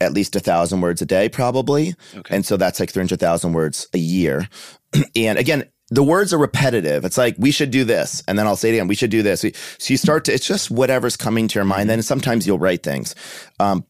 [0.00, 1.94] at least a thousand words a day, probably.
[2.14, 2.34] Okay.
[2.34, 4.48] And so that's like 300,000 words a year.
[5.16, 7.04] and again, the words are repetitive.
[7.04, 8.22] It's like, we should do this.
[8.28, 9.40] And then I'll say it again, we should do this.
[9.40, 11.90] So you start to, it's just whatever's coming to your mind.
[11.90, 13.14] Then sometimes you'll write things.
[13.58, 13.84] Um,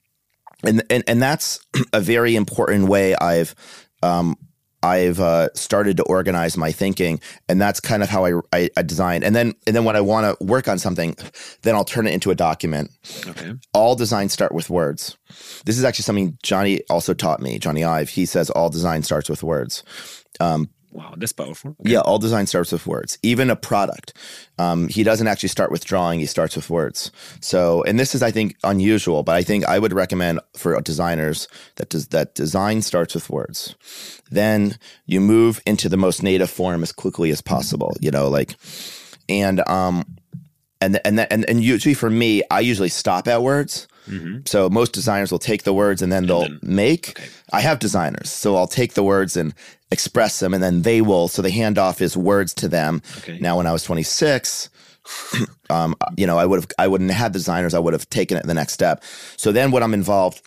[0.64, 1.60] and, and, and that's
[1.92, 3.54] a very important way I've,
[4.02, 4.36] um,
[4.82, 8.82] I've uh, started to organize my thinking, and that's kind of how I, I, I
[8.82, 9.22] design.
[9.22, 11.16] And then and then when I want to work on something,
[11.62, 12.90] then I'll turn it into a document.
[13.26, 13.54] Okay.
[13.74, 15.16] All designs start with words.
[15.64, 17.58] This is actually something Jony also taught me.
[17.58, 18.08] Jony Ive.
[18.08, 19.82] He says all design starts with words.
[20.40, 21.76] Um, Wow, that's powerful.
[21.80, 21.92] Okay.
[21.92, 23.16] Yeah, all design starts with words.
[23.22, 24.12] Even a product,
[24.58, 27.12] um, he doesn't actually start with drawing; he starts with words.
[27.40, 31.46] So, and this is, I think, unusual, but I think I would recommend for designers
[31.76, 33.76] that does, that design starts with words.
[34.30, 37.96] Then you move into the most native form as quickly as possible.
[38.00, 38.56] You know, like,
[39.28, 40.04] and um,
[40.80, 43.86] and and and and usually for me, I usually stop at words.
[44.10, 44.38] Mm-hmm.
[44.46, 47.10] So most designers will take the words and then they'll and then, make.
[47.10, 47.28] Okay.
[47.52, 49.54] I have designers, so I'll take the words and
[49.90, 51.28] express them, and then they will.
[51.28, 53.02] So the handoff is words to them.
[53.18, 53.38] Okay.
[53.40, 54.70] Now, when I was 26,
[55.70, 57.74] um, you know, I would have, I wouldn't have had designers.
[57.74, 59.02] I would have taken it the next step.
[59.36, 60.42] So then, what I'm involved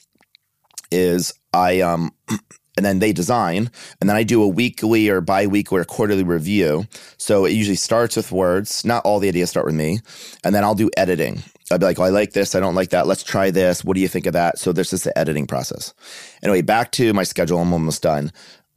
[0.91, 2.11] is I um
[2.77, 3.69] and then they design
[4.01, 6.85] and then i do a weekly or bi-weekly or quarterly review
[7.17, 9.99] so it usually starts with words not all the ideas start with me
[10.43, 12.89] and then i'll do editing i'll be like oh, i like this i don't like
[12.89, 15.47] that let's try this what do you think of that so there's just the editing
[15.47, 15.93] process
[16.41, 18.31] anyway back to my schedule i'm almost done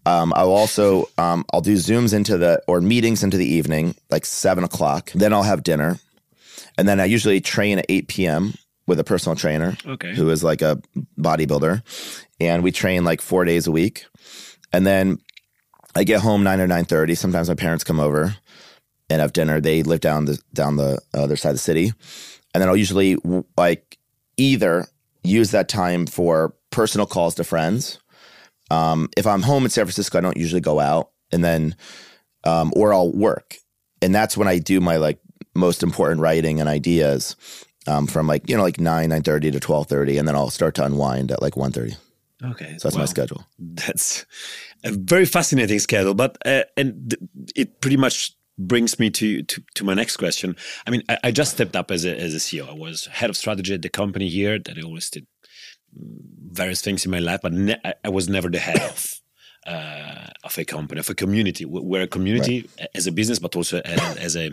[0.05, 4.25] um, I'll also um, I'll do zooms into the or meetings into the evening, like
[4.25, 5.11] seven o'clock.
[5.17, 5.99] Then I'll have dinner,
[6.79, 8.55] and then I usually train at eight p.m
[8.87, 10.15] with a personal trainer okay.
[10.15, 10.81] who is like a
[11.19, 11.83] bodybuilder.
[12.41, 14.07] And we train like four days a week.
[14.73, 15.19] And then
[15.95, 17.15] I get home nine or nine thirty.
[17.15, 18.37] Sometimes my parents come over
[19.09, 19.61] and have dinner.
[19.61, 21.93] They live down the down the other side of the city.
[22.57, 23.19] And then I'll usually
[23.59, 23.99] like
[24.39, 24.87] either
[25.23, 27.99] use that time for personal calls to friends.
[28.71, 31.77] Um, if I'm home in San Francisco, I don't usually go out, and then
[32.45, 33.57] um, or I'll work,
[34.01, 35.19] and that's when I do my like
[35.55, 37.37] most important writing and ideas
[37.87, 40.49] um, from like you know like nine nine thirty to twelve thirty, and then I'll
[40.49, 41.95] start to unwind at like one thirty.
[42.43, 43.45] Okay, so that's my schedule.
[43.59, 44.25] That's
[44.83, 47.15] a very fascinating schedule, but uh, and
[47.55, 50.57] it pretty much brings me to, to, to my next question.
[50.87, 52.69] I mean, I, I, just stepped up as a as a CEO.
[52.69, 55.27] I was head of strategy at the company here that I always did
[55.99, 56.17] mm,
[56.53, 59.21] various things in my life, but ne- I was never the head of
[59.67, 61.65] uh, of a company, of a community.
[61.65, 62.89] We're a community right.
[62.95, 64.51] as a business, but also as, as, a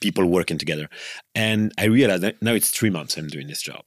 [0.00, 0.88] people working together.
[1.34, 3.84] And I realized that now it's three months I'm doing this job.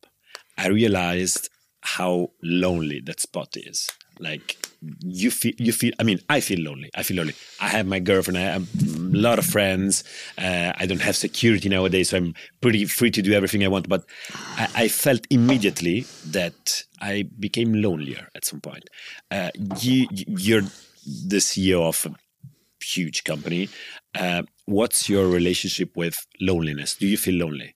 [0.58, 1.50] I realized
[1.82, 3.90] how lonely that spot is.
[4.20, 4.58] Like
[5.00, 5.94] you feel, you feel.
[6.00, 6.90] I mean, I feel lonely.
[6.96, 7.36] I feel lonely.
[7.60, 8.38] I have my girlfriend.
[8.38, 10.04] I have a lot of friends.
[10.38, 13.88] Uh, I don't have security nowadays, so I'm pretty free to do everything I want.
[13.88, 14.06] But
[14.58, 18.90] I, I felt immediately that I became lonelier at some point.
[19.32, 20.64] Uh, you, you're
[21.06, 22.16] the CEO of a
[22.84, 23.70] huge company.
[24.16, 26.96] Uh, what's your relationship with loneliness?
[26.96, 27.76] Do you feel lonely?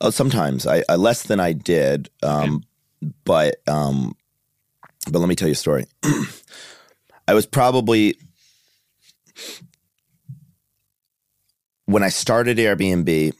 [0.00, 2.64] Oh, sometimes I, I less than I did, um,
[3.02, 3.12] okay.
[3.24, 4.14] but um,
[5.10, 5.84] but let me tell you a story.
[7.28, 8.16] I was probably
[11.86, 13.32] when I started Airbnb,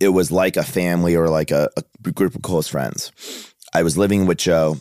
[0.00, 3.12] it was like a family or like a, a group of close friends.
[3.72, 4.78] I was living with Joe.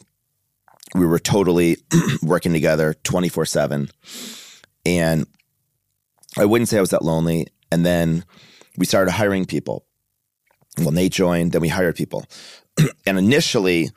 [0.96, 1.78] We were totally
[2.24, 3.90] working together 24 7.
[4.86, 5.26] And
[6.38, 7.48] I wouldn't say I was that lonely.
[7.72, 8.24] And then
[8.78, 9.86] we started hiring people.
[10.78, 12.26] Well, Nate joined, then we hired people.
[13.06, 13.92] and initially,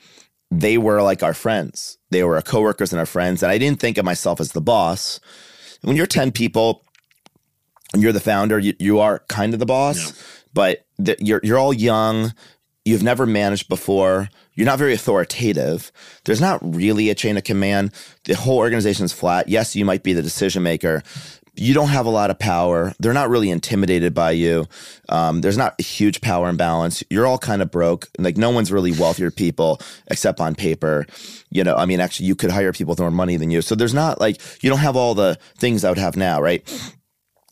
[0.50, 1.98] they were like our friends.
[2.10, 3.42] They were our coworkers and our friends.
[3.42, 5.20] And I didn't think of myself as the boss.
[5.82, 6.84] When you're 10 people
[7.92, 10.22] and you're the founder, you, you are kind of the boss, yeah.
[10.54, 12.32] but the, you're, you're all young.
[12.84, 14.28] You've never managed before.
[14.54, 15.92] You're not very authoritative.
[16.24, 17.92] There's not really a chain of command.
[18.24, 19.48] The whole organization is flat.
[19.48, 21.02] Yes, you might be the decision maker,
[21.56, 22.92] you don't have a lot of power.
[23.00, 24.66] They're not really intimidated by you.
[25.08, 27.02] Um, there's not a huge power imbalance.
[27.10, 28.08] You're all kind of broke.
[28.18, 31.06] Like no one's really wealthier people except on paper.
[31.50, 33.62] You know, I mean, actually, you could hire people with more money than you.
[33.62, 36.62] So there's not like you don't have all the things I would have now, right?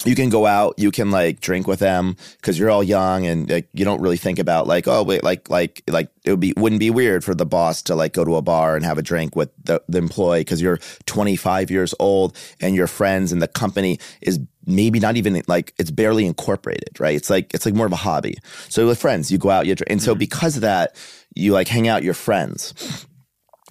[0.04, 3.50] You can go out, you can like drink with them because you're all young and
[3.50, 6.52] like, you don't really think about like, oh wait, like like like it would be
[6.56, 9.02] wouldn't be weird for the boss to like go to a bar and have a
[9.02, 13.48] drink with the, the employee because you're 25 years old and your friends and the
[13.48, 17.16] company is maybe not even like it's barely incorporated, right?
[17.16, 18.36] It's like it's like more of a hobby.
[18.68, 20.20] So with friends, you go out, you drink, and so mm-hmm.
[20.20, 20.96] because of that,
[21.34, 23.06] you like hang out your friends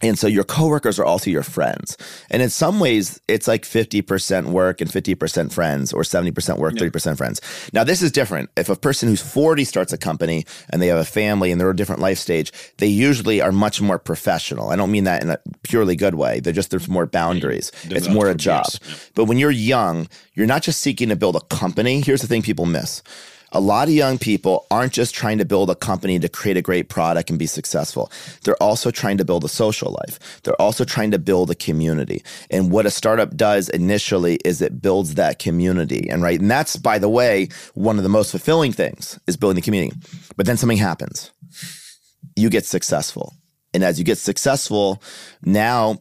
[0.03, 1.97] and so your coworkers are also your friends.
[2.29, 7.17] And in some ways, it's like 50% work and 50% friends, or 70% work, 30%
[7.17, 7.39] friends.
[7.71, 8.49] Now, this is different.
[8.57, 11.69] If a person who's 40 starts a company and they have a family and they're
[11.69, 14.69] a different life stage, they usually are much more professional.
[14.69, 16.41] I don't mean that in a purely good way.
[16.41, 17.71] They're just, there's more boundaries.
[17.85, 18.65] It's more a job.
[18.73, 18.95] Yeah.
[19.15, 22.01] But when you're young, you're not just seeking to build a company.
[22.01, 23.01] Here's the thing people miss
[23.53, 26.61] a lot of young people aren't just trying to build a company to create a
[26.61, 28.11] great product and be successful.
[28.43, 30.41] They're also trying to build a social life.
[30.41, 32.23] They're also trying to build a community.
[32.49, 36.09] And what a startup does initially is it builds that community.
[36.09, 39.55] And right, and that's by the way, one of the most fulfilling things is building
[39.55, 39.95] the community.
[40.35, 41.31] But then something happens.
[42.35, 43.33] You get successful.
[43.73, 45.01] And as you get successful,
[45.43, 45.99] now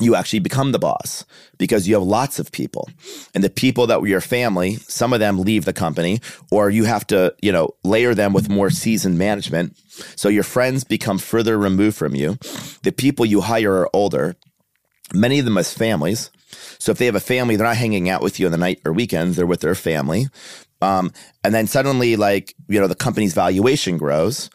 [0.00, 1.24] you actually become the boss
[1.58, 2.88] because you have lots of people.
[3.34, 6.84] And the people that were your family some of them leave the company or you
[6.84, 9.76] have to you know layer them with more seasoned management.
[10.16, 12.38] So your friends become further removed from you.
[12.82, 14.36] The people you hire are older
[15.14, 16.30] many of them as families.
[16.78, 18.80] So if they have a family they're not hanging out with you on the night
[18.84, 20.26] or weekends they're with their family.
[20.82, 21.10] Um,
[21.42, 24.50] and then suddenly like you know the company's valuation grows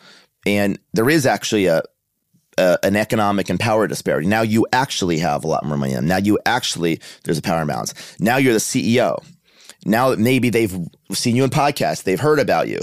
[0.46, 1.84] and there is actually a,
[2.58, 4.28] uh, an economic and power disparity.
[4.28, 6.00] Now you actually have a lot more money.
[6.02, 7.94] Now you actually there's a power imbalance.
[8.20, 9.24] Now you're the CEO.
[9.86, 10.78] Now maybe they've
[11.12, 12.80] seen you in podcasts, they've heard about you,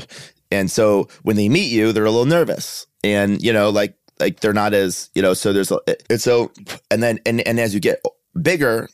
[0.50, 4.40] and so when they meet you, they're a little nervous, and you know, like like
[4.40, 5.34] they're not as you know.
[5.34, 5.78] So there's a,
[6.10, 6.50] and so
[6.90, 8.02] and then and and as you get
[8.40, 8.88] bigger,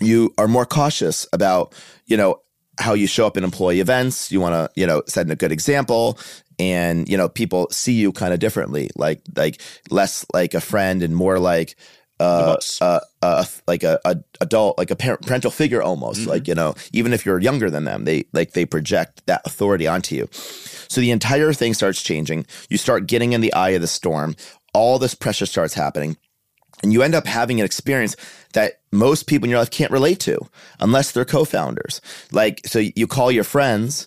[0.00, 1.74] you are more cautious about
[2.06, 2.42] you know
[2.78, 4.32] how you show up in employee events.
[4.32, 6.18] You want to, you know, set a good example
[6.70, 11.02] and you know people see you kind of differently like like less like a friend
[11.02, 11.76] and more like
[12.22, 16.20] uh, uh, uh, like a, a, adult, like a parental figure almost.
[16.20, 16.30] Mm-hmm.
[16.30, 19.88] Like you know, even if you're younger than them, they like they project that authority
[19.88, 20.28] onto you.
[20.32, 22.46] So the entire thing starts changing.
[22.68, 24.36] You start getting in the eye of the storm.
[24.72, 26.16] All this pressure starts happening,
[26.82, 28.14] and you end up having an experience
[28.52, 30.38] that most people in your life can't relate to
[30.78, 32.00] unless they're co-founders.
[32.30, 34.06] Like so, you call your friends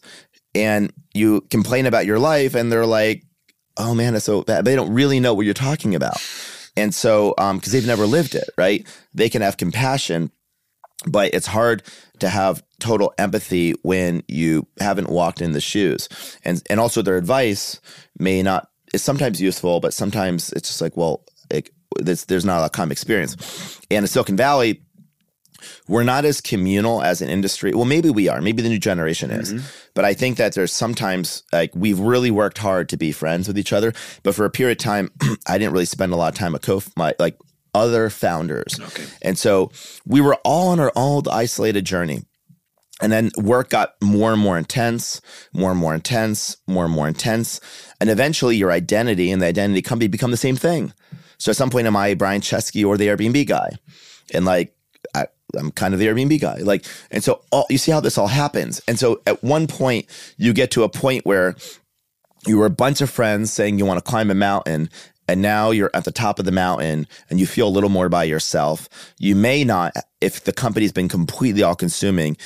[0.55, 3.23] and you complain about your life and they're like,
[3.77, 4.65] oh man, it's so bad.
[4.65, 6.17] They don't really know what you're talking about.
[6.77, 8.85] And so, because um, they've never lived it, right?
[9.13, 10.31] They can have compassion,
[11.07, 11.83] but it's hard
[12.19, 16.09] to have total empathy when you haven't walked in the shoes.
[16.43, 17.79] And and also their advice
[18.17, 22.69] may not is sometimes useful, but sometimes it's just like, well, it, there's not a
[22.69, 23.79] common experience.
[23.89, 24.81] And in Silicon Valley,
[25.87, 27.73] we're not as communal as an industry.
[27.73, 28.41] Well, maybe we are.
[28.41, 29.53] Maybe the new generation is.
[29.53, 29.65] Mm-hmm.
[29.93, 33.57] But I think that there's sometimes like we've really worked hard to be friends with
[33.57, 33.93] each other.
[34.23, 35.11] But for a period of time,
[35.47, 37.37] I didn't really spend a lot of time with co my like
[37.73, 38.79] other founders.
[38.79, 39.05] Okay.
[39.21, 39.71] And so
[40.05, 42.23] we were all on our own isolated journey.
[43.01, 45.19] And then work got more and more intense,
[45.51, 47.59] more and more intense, more and more intense.
[47.99, 50.93] And eventually your identity and the identity company become the same thing.
[51.37, 53.71] So at some point, am I Brian Chesky or the Airbnb guy?
[54.33, 54.73] And like
[55.55, 56.57] I'm kind of the Airbnb guy.
[56.57, 58.81] Like, and so all, you see how this all happens.
[58.87, 61.55] And so at one point, you get to a point where
[62.45, 64.89] you were a bunch of friends saying you want to climb a mountain.
[65.27, 68.09] And now you're at the top of the mountain and you feel a little more
[68.09, 68.87] by yourself.
[69.17, 72.37] You may not, if the company's been completely all consuming,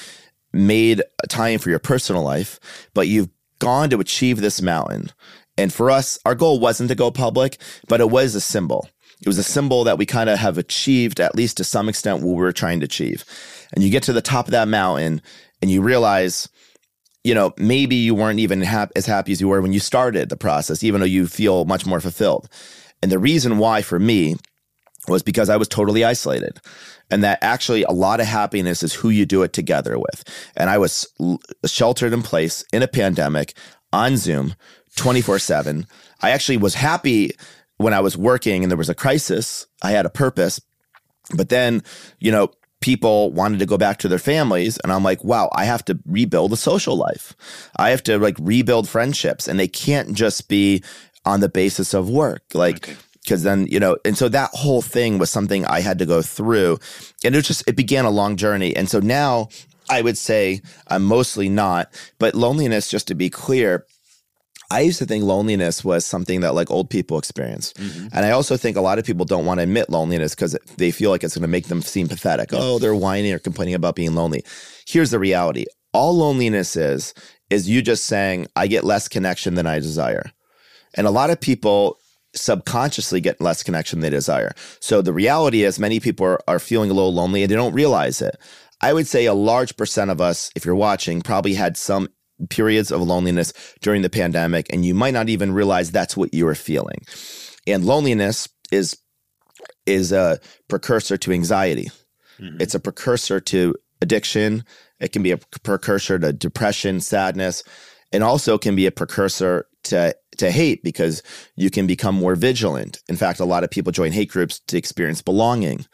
[0.54, 2.60] made time for your personal life,
[2.94, 5.12] but you've gone to achieve this mountain.
[5.58, 7.58] And for us, our goal wasn't to go public,
[7.90, 8.88] but it was a symbol.
[9.22, 12.22] It was a symbol that we kind of have achieved, at least to some extent,
[12.22, 13.26] what we were trying to achieve.
[13.74, 15.22] And you get to the top of that mountain
[15.62, 16.48] and you realize,
[17.24, 20.30] you know, maybe you weren't even hap- as happy as you were when you started
[20.30, 22.48] the process, even though you feel much more fulfilled.
[23.02, 24.38] And the reason why for me
[25.08, 26.60] was because I was totally isolated.
[27.12, 30.24] And that actually a lot of happiness is who you do it together with.
[30.56, 33.54] And I was l- sheltered in place in a pandemic
[33.92, 34.56] on Zoom
[34.96, 35.88] 24 7.
[36.22, 37.32] I actually was happy
[37.80, 39.66] when I was working and there was a crisis.
[39.82, 40.62] I had a purpose.
[41.36, 41.84] But then,
[42.20, 45.66] you know, people wanted to go back to their families and i'm like wow i
[45.66, 47.36] have to rebuild a social life
[47.76, 50.82] i have to like rebuild friendships and they can't just be
[51.26, 52.96] on the basis of work like okay
[53.30, 56.22] because then you know and so that whole thing was something i had to go
[56.22, 56.80] through
[57.24, 59.48] and it was just it began a long journey and so now
[59.90, 63.86] i would say i'm mostly not but loneliness just to be clear
[64.72, 67.74] I used to think loneliness was something that like old people experience.
[67.74, 68.08] Mm-hmm.
[68.14, 70.92] And I also think a lot of people don't want to admit loneliness because they
[70.92, 72.50] feel like it's going to make them seem pathetic.
[72.54, 74.44] Oh, they're whining or complaining about being lonely.
[74.86, 77.14] Here's the reality all loneliness is,
[77.50, 80.32] is you just saying, I get less connection than I desire.
[80.94, 81.98] And a lot of people
[82.36, 84.54] subconsciously get less connection than they desire.
[84.80, 87.74] So the reality is many people are, are feeling a little lonely and they don't
[87.74, 88.38] realize it.
[88.82, 92.10] I would say a large percent of us, if you're watching, probably had some
[92.50, 96.48] periods of loneliness during the pandemic, and you might not even realize that's what you
[96.48, 97.00] are feeling.
[97.68, 98.98] And loneliness is
[99.86, 101.90] is a precursor to anxiety.
[102.40, 102.58] Mm-hmm.
[102.62, 104.64] It's a precursor to addiction.
[105.00, 107.64] It can be a precursor to depression, sadness,
[108.12, 111.22] and also can be a precursor to to hate because
[111.56, 113.02] you can become more vigilant.
[113.10, 115.86] In fact, a lot of people join hate groups to experience belonging.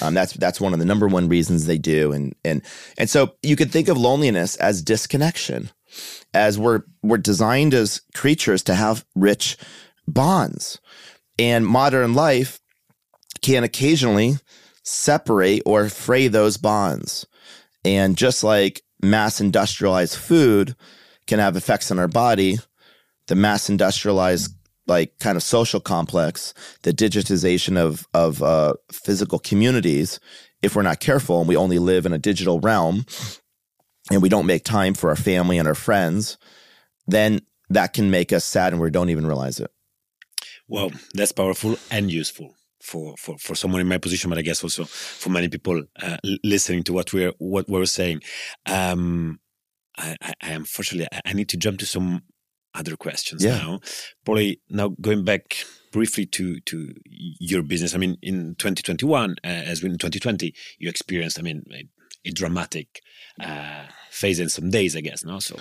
[0.00, 2.12] Um, that's that's one of the number one reasons they do.
[2.12, 2.62] And and
[2.98, 5.70] and so you could think of loneliness as disconnection
[6.34, 9.56] as we're we're designed as creatures to have rich
[10.06, 10.80] bonds.
[11.38, 12.60] And modern life
[13.40, 14.36] can occasionally
[14.82, 17.26] separate or fray those bonds.
[17.84, 20.76] And just like mass industrialized food
[21.26, 22.58] can have effects on our body,
[23.26, 24.54] the mass industrialized
[24.86, 30.18] like kind of social complex, the digitization of of uh, physical communities,
[30.62, 33.04] if we're not careful and we only live in a digital realm,
[34.10, 36.38] and we don't make time for our family and our friends,
[37.06, 39.70] then that can make us sad and we don't even realize it.
[40.68, 44.62] Well, that's powerful and useful for, for, for someone in my position, but I guess
[44.62, 48.22] also for many people uh, listening to what we're what we're saying.
[48.66, 49.40] Um,
[49.98, 52.22] I, I, I unfortunately I need to jump to some
[52.74, 53.58] other questions yeah.
[53.58, 53.80] now.
[54.24, 57.94] Probably now going back briefly to to your business.
[57.94, 61.64] I mean, in 2021, uh, as in 2020, you experienced, I mean,
[62.30, 63.02] dramatic
[63.40, 65.24] uh, phase in some days, I guess.
[65.24, 65.58] No, so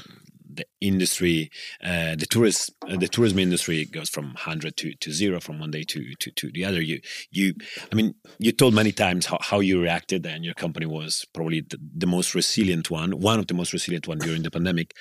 [0.53, 1.49] the industry,
[1.83, 5.71] uh, the tourist, uh, the tourism industry goes from hundred to, to zero from one
[5.71, 6.81] day to, to, to the other.
[6.81, 7.53] You, you,
[7.91, 11.61] I mean, you told many times how, how you reacted, and your company was probably
[11.61, 14.93] the, the most resilient one, one of the most resilient one during the pandemic.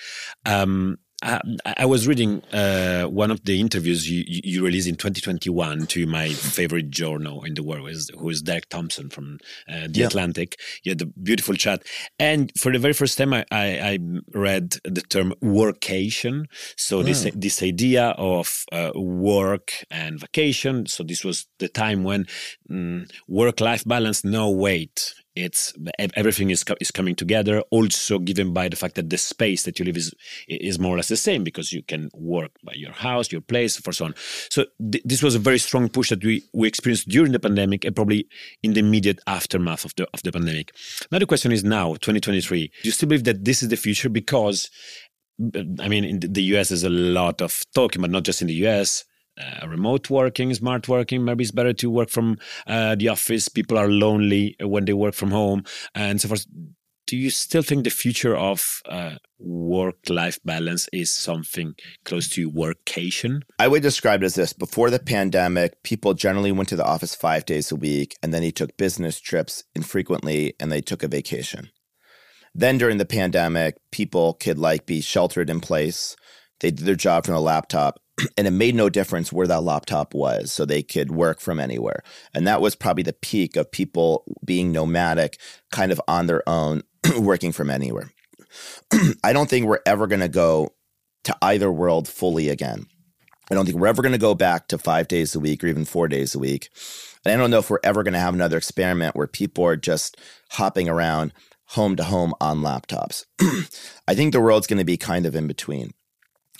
[0.47, 1.41] Um, I,
[1.79, 6.31] I, was reading uh, one of the interviews you, you, released in 2021 to my
[6.31, 10.59] favorite journal in the world, who is Derek Thompson from uh, The Atlantic.
[10.83, 11.83] You had a beautiful chat.
[12.19, 13.99] And for the very first time, I, I, I
[14.33, 16.47] read the term workation.
[16.77, 20.87] So this, this idea of uh, work and vacation.
[20.87, 22.27] So this was the time when
[22.71, 25.73] mm, work life balance, no, wait, it's
[26.15, 27.61] everything is is coming together.
[27.71, 30.15] Also, given by the fact that the space that you live is
[30.49, 33.77] is more or less the same because you can work by your house, your place,
[33.77, 34.15] for so on.
[34.51, 37.85] So th- this was a very strong push that we we experienced during the pandemic
[37.85, 38.27] and probably
[38.63, 40.75] in the immediate aftermath of the of the pandemic.
[41.11, 42.67] Now the question is now 2023.
[42.67, 44.09] Do you still believe that this is the future?
[44.09, 44.71] Because
[45.81, 48.67] I mean, in the US, there's a lot of talking, but not just in the
[48.67, 49.05] US
[49.41, 51.25] uh, remote working, smart working.
[51.25, 53.49] Maybe it's better to work from uh, the office.
[53.49, 56.47] People are lonely when they work from home and so forth.
[57.07, 61.75] Do you still think the future of uh, work-life balance is something
[62.05, 63.43] close to workation?
[63.59, 67.17] I would describe it as this: before the pandemic, people generally went to the office
[67.17, 71.09] five days a week, and then they took business trips infrequently, and they took a
[71.09, 71.71] vacation.
[72.55, 76.15] Then during the pandemic, people could like be sheltered in place.
[76.61, 77.99] They did their job from a laptop
[78.37, 82.03] and it made no difference where that laptop was so they could work from anywhere.
[82.35, 85.39] And that was probably the peak of people being nomadic
[85.71, 86.83] kind of on their own
[87.19, 88.11] working from anywhere.
[89.25, 90.75] I don't think we're ever going to go
[91.25, 92.87] to either world fully again.
[93.51, 95.67] I don't think we're ever going to go back to five days a week or
[95.67, 96.71] even four days a week.
[97.25, 99.77] And i don't know if we're ever going to have another experiment where people are
[99.77, 100.17] just
[100.51, 101.33] hopping around
[101.67, 103.27] home to home on laptops.
[104.09, 105.93] I think the world's going to be kind of in between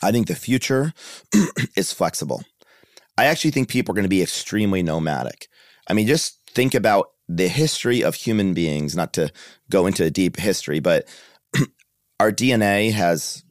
[0.03, 0.93] I think the future
[1.77, 2.43] is flexible.
[3.19, 5.49] I actually think people are going to be extremely nomadic.
[5.89, 9.31] I mean, just think about the history of human beings, not to
[9.71, 11.07] go into a deep history, but
[12.21, 13.45] our DNA has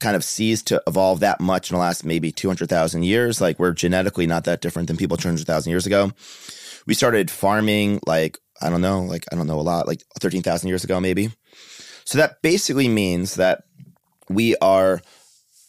[0.00, 3.40] kind of ceased to evolve that much in the last maybe 200,000 years.
[3.40, 6.12] Like we're genetically not that different than people 200,000 years ago.
[6.86, 10.68] We started farming like, I don't know, like, I don't know a lot, like 13,000
[10.68, 11.30] years ago, maybe.
[12.04, 13.64] So that basically means that
[14.28, 15.00] we are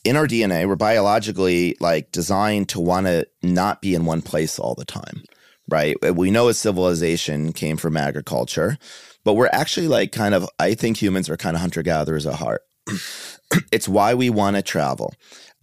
[0.05, 4.59] in our DNA, we're biologically like designed to want to not be in one place
[4.59, 5.23] all the time,
[5.67, 5.97] right?
[6.05, 8.77] Uh, we know a civilization came from agriculture,
[9.23, 12.35] but we're actually like kind of, I think humans are kind of hunter gatherers at
[12.35, 12.61] heart.
[13.71, 15.11] it's why we want to travel.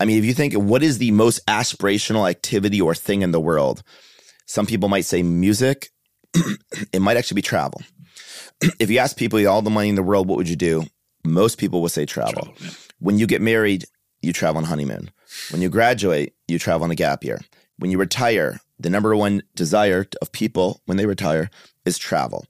[0.01, 3.41] I mean, if you think what is the most aspirational activity or thing in the
[3.41, 3.85] world,
[4.47, 5.91] some people might say music,
[6.93, 7.81] it might actually be travel.
[8.81, 10.85] if you ask people all the money in the world, what would you do?
[11.25, 12.33] Most people would say travel.
[12.43, 12.71] travel yeah.
[12.99, 13.85] When you get married,
[14.23, 15.11] you travel on honeymoon.
[15.51, 17.41] When you graduate, you travel on a gap year.
[17.79, 21.51] When you retire, the number one desire of people when they retire
[21.85, 22.47] is travel.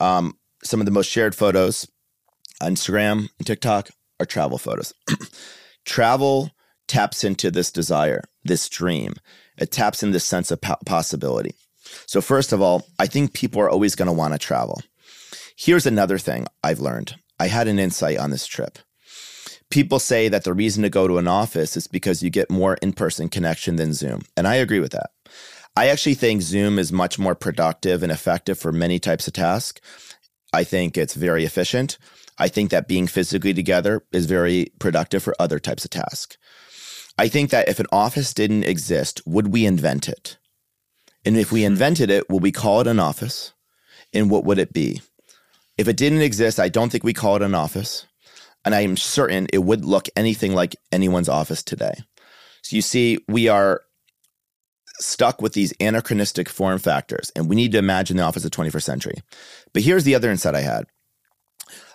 [0.00, 1.86] Um, some of the most shared photos
[2.60, 3.90] on Instagram and TikTok
[4.20, 4.92] are travel photos.
[5.84, 6.50] travel
[6.88, 9.14] taps into this desire, this dream.
[9.58, 11.54] It taps in this sense of po- possibility.
[12.06, 14.82] So, first of all, I think people are always going to want to travel.
[15.56, 17.16] Here's another thing I've learned.
[17.38, 18.78] I had an insight on this trip
[19.70, 22.74] people say that the reason to go to an office is because you get more
[22.76, 24.22] in person connection than Zoom.
[24.36, 25.10] And I agree with that.
[25.76, 29.80] I actually think Zoom is much more productive and effective for many types of tasks.
[30.52, 31.98] I think it's very efficient.
[32.38, 36.38] I think that being physically together is very productive for other types of tasks.
[37.18, 40.36] I think that if an office didn't exist, would we invent it?
[41.24, 41.72] And if we hmm.
[41.72, 43.52] invented it, will we call it an office?
[44.12, 45.02] And what would it be?
[45.76, 48.06] If it didn't exist, I don't think we call it an office
[48.66, 51.94] and I am certain it would look anything like anyone's office today.
[52.62, 53.82] So you see, we are
[54.98, 58.56] stuck with these anachronistic form factors, and we need to imagine the office of the
[58.56, 59.22] 21st century.
[59.72, 60.84] But here's the other insight I had.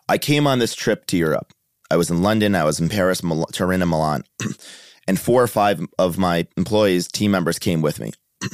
[0.07, 1.51] I came on this trip to Europe.
[1.89, 4.23] I was in London, I was in Paris, Mil- Turin, and Milan,
[5.07, 8.13] and four or five of my employees, team members came with me.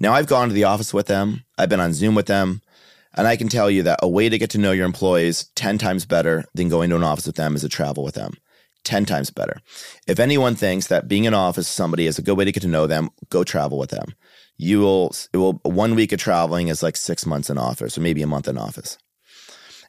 [0.00, 2.62] now I've gone to the office with them, I've been on Zoom with them,
[3.14, 5.78] and I can tell you that a way to get to know your employees 10
[5.78, 8.34] times better than going to an office with them is to travel with them.
[8.84, 9.60] 10 times better.
[10.06, 12.62] If anyone thinks that being in office with somebody is a good way to get
[12.62, 14.14] to know them, go travel with them.
[14.56, 18.00] You will, it will, one week of traveling is like six months in office or
[18.00, 18.96] maybe a month in office.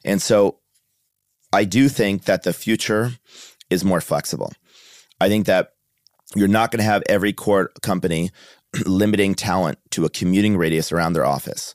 [0.04, 0.58] And so
[1.52, 3.12] I do think that the future
[3.70, 4.52] is more flexible.
[5.20, 5.72] I think that
[6.34, 8.30] you're not going to have every court company
[8.86, 11.74] limiting talent to a commuting radius around their office.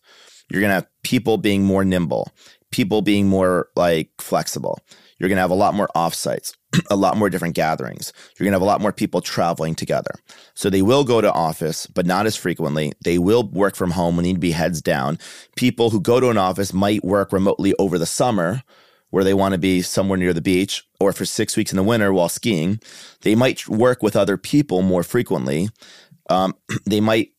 [0.50, 2.32] You're going to have people being more nimble,
[2.72, 4.80] people being more like flexible.
[5.20, 6.54] You're going to have a lot more offsites,
[6.90, 8.14] a lot more different gatherings.
[8.38, 10.12] You're going to have a lot more people traveling together.
[10.54, 12.94] So they will go to office, but not as frequently.
[13.04, 15.18] They will work from home when need to be heads down.
[15.56, 18.64] People who go to an office might work remotely over the summer
[19.10, 21.84] where they want to be somewhere near the beach or for six weeks in the
[21.84, 22.80] winter while skiing.
[23.22, 25.70] They might work with other people more frequently.
[26.30, 27.32] Um, they might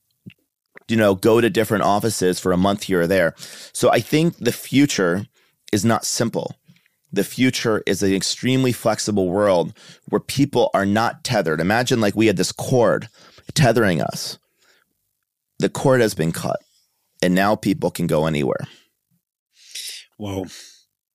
[0.89, 3.35] you know, go to different offices for a month here or there.
[3.73, 5.27] So I think the future
[5.73, 6.55] is not simple.
[7.13, 9.73] The future is an extremely flexible world
[10.09, 11.61] where people are not tethered.
[11.61, 13.09] Imagine like we had this cord
[13.55, 14.39] tethering us.
[15.59, 16.61] The cord has been cut,
[17.23, 18.69] and now people can go anywhere.
[20.19, 20.47] Well,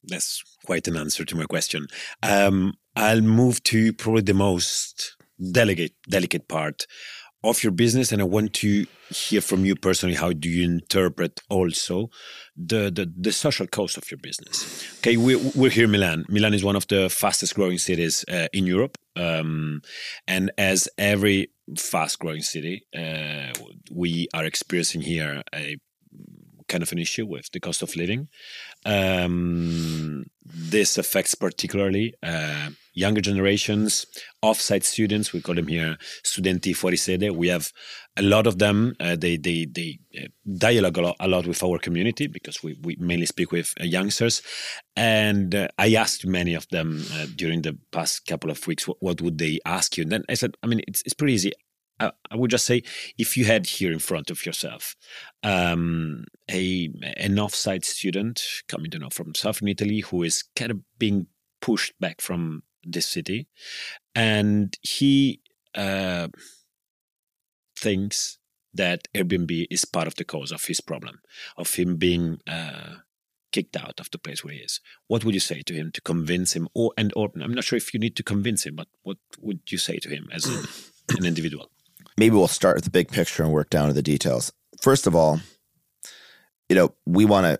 [0.03, 1.88] that's quite an answer to my question.
[2.21, 5.15] Um, I'll move to probably the most
[5.51, 6.88] delicate, delicate part
[7.43, 11.41] of your business and i want to hear from you personally how do you interpret
[11.49, 12.09] also
[12.55, 14.87] the the, the social cost of your business?
[14.99, 16.25] Okay we, we're here in milan.
[16.29, 18.97] Milan is one of the fastest growing cities uh, in europe.
[19.15, 19.81] Um,
[20.27, 23.53] and as every fast growing city uh,
[23.91, 25.77] we are experiencing here a
[26.74, 28.21] kind of an issue with the cost of living
[28.86, 34.05] um, this affects particularly uh, younger generations,
[34.43, 35.32] offsite students.
[35.32, 37.32] We call them here studenti fuori sede.
[37.32, 37.71] We have
[38.17, 38.93] a lot of them.
[38.99, 42.78] Uh, they they they uh, dialogue a lot, a lot, with our community because we,
[42.84, 44.41] we mainly speak with uh, youngsters.
[44.95, 48.97] And uh, I asked many of them uh, during the past couple of weeks what,
[48.99, 50.03] what, would they ask you.
[50.03, 51.53] And then I said, I mean, it's it's pretty easy.
[52.31, 52.83] I, would just say
[53.17, 54.95] if you had here in front of yourself
[55.43, 60.79] um, a an offsite student coming to know from southern Italy who is kind of
[60.97, 61.27] being
[61.61, 63.47] pushed back from this city,
[64.15, 65.41] and he
[65.75, 66.27] uh,
[67.77, 68.37] thinks
[68.73, 71.19] that Airbnb is part of the cause of his problem,
[71.57, 72.95] of him being uh,
[73.51, 74.81] kicked out of the place where he is.
[75.07, 77.77] What would you say to him to convince him, or and or I'm not sure
[77.77, 80.45] if you need to convince him, but what would you say to him as
[81.17, 81.69] an individual?
[82.18, 84.51] Maybe we'll start with the big picture and work down to the details.
[84.82, 85.39] First of all,
[86.70, 87.59] you know, we want to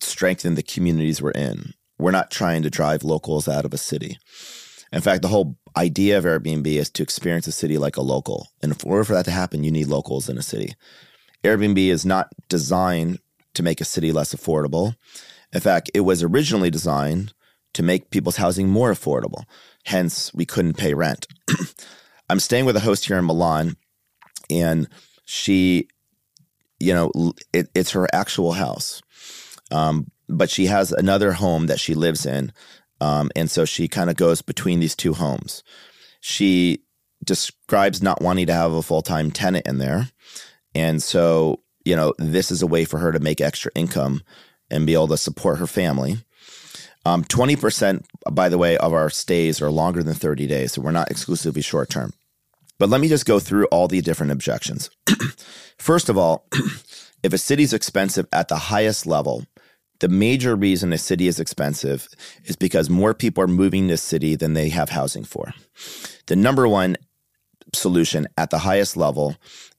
[0.00, 4.18] strengthen the communities we're in we're not trying to drive locals out of a city.
[4.92, 8.48] In fact, the whole idea of Airbnb is to experience a city like a local.
[8.62, 10.74] And in order for that to happen, you need locals in a city.
[11.42, 13.18] Airbnb is not designed
[13.54, 14.96] to make a city less affordable.
[15.52, 17.32] In fact, it was originally designed
[17.74, 19.44] to make people's housing more affordable.
[19.84, 21.26] Hence, we couldn't pay rent.
[22.28, 23.76] I'm staying with a host here in Milan,
[24.50, 24.88] and
[25.24, 25.88] she,
[26.80, 29.02] you know, it, it's her actual house.
[29.70, 32.52] Um, but she has another home that she lives in.
[33.00, 35.62] Um, and so she kind of goes between these two homes.
[36.20, 36.82] She
[37.24, 40.08] describes not wanting to have a full time tenant in there.
[40.74, 44.22] And so, you know, this is a way for her to make extra income
[44.70, 46.18] and be able to support her family.
[47.06, 50.72] Um, 20%, by the way, of our stays are longer than 30 days.
[50.72, 52.12] So we're not exclusively short term.
[52.80, 54.90] But let me just go through all the different objections.
[55.78, 56.48] First of all,
[57.22, 59.46] if a city is expensive at the highest level,
[60.00, 62.08] the major reason a city is expensive
[62.44, 65.54] is because more people are moving to a city than they have housing for.
[66.26, 66.96] The number one
[67.72, 69.36] solution at the highest level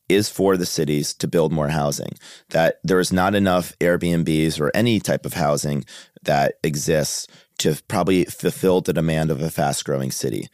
[0.10, 2.14] is for the cities to build more housing.
[2.50, 5.84] That there is not enough Airbnbs or any type of housing
[6.24, 7.28] that exists
[7.60, 10.48] to probably fulfill the demand of a fast growing city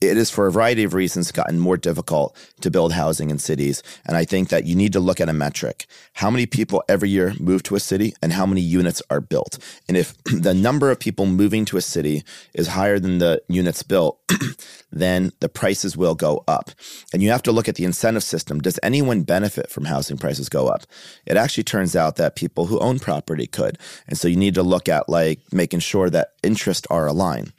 [0.00, 3.82] it is for a variety of reasons gotten more difficult to build housing in cities.
[4.06, 5.86] And I think that you need to look at a metric.
[6.14, 9.58] How many people every year move to a city and how many units are built?
[9.88, 12.22] And if the number of people moving to a city
[12.54, 14.17] is higher than the units built,
[14.92, 16.70] then the prices will go up.
[17.12, 18.60] And you have to look at the incentive system.
[18.60, 20.82] Does anyone benefit from housing prices go up?
[21.26, 23.78] It actually turns out that people who own property could.
[24.06, 27.52] And so you need to look at like making sure that interests are aligned.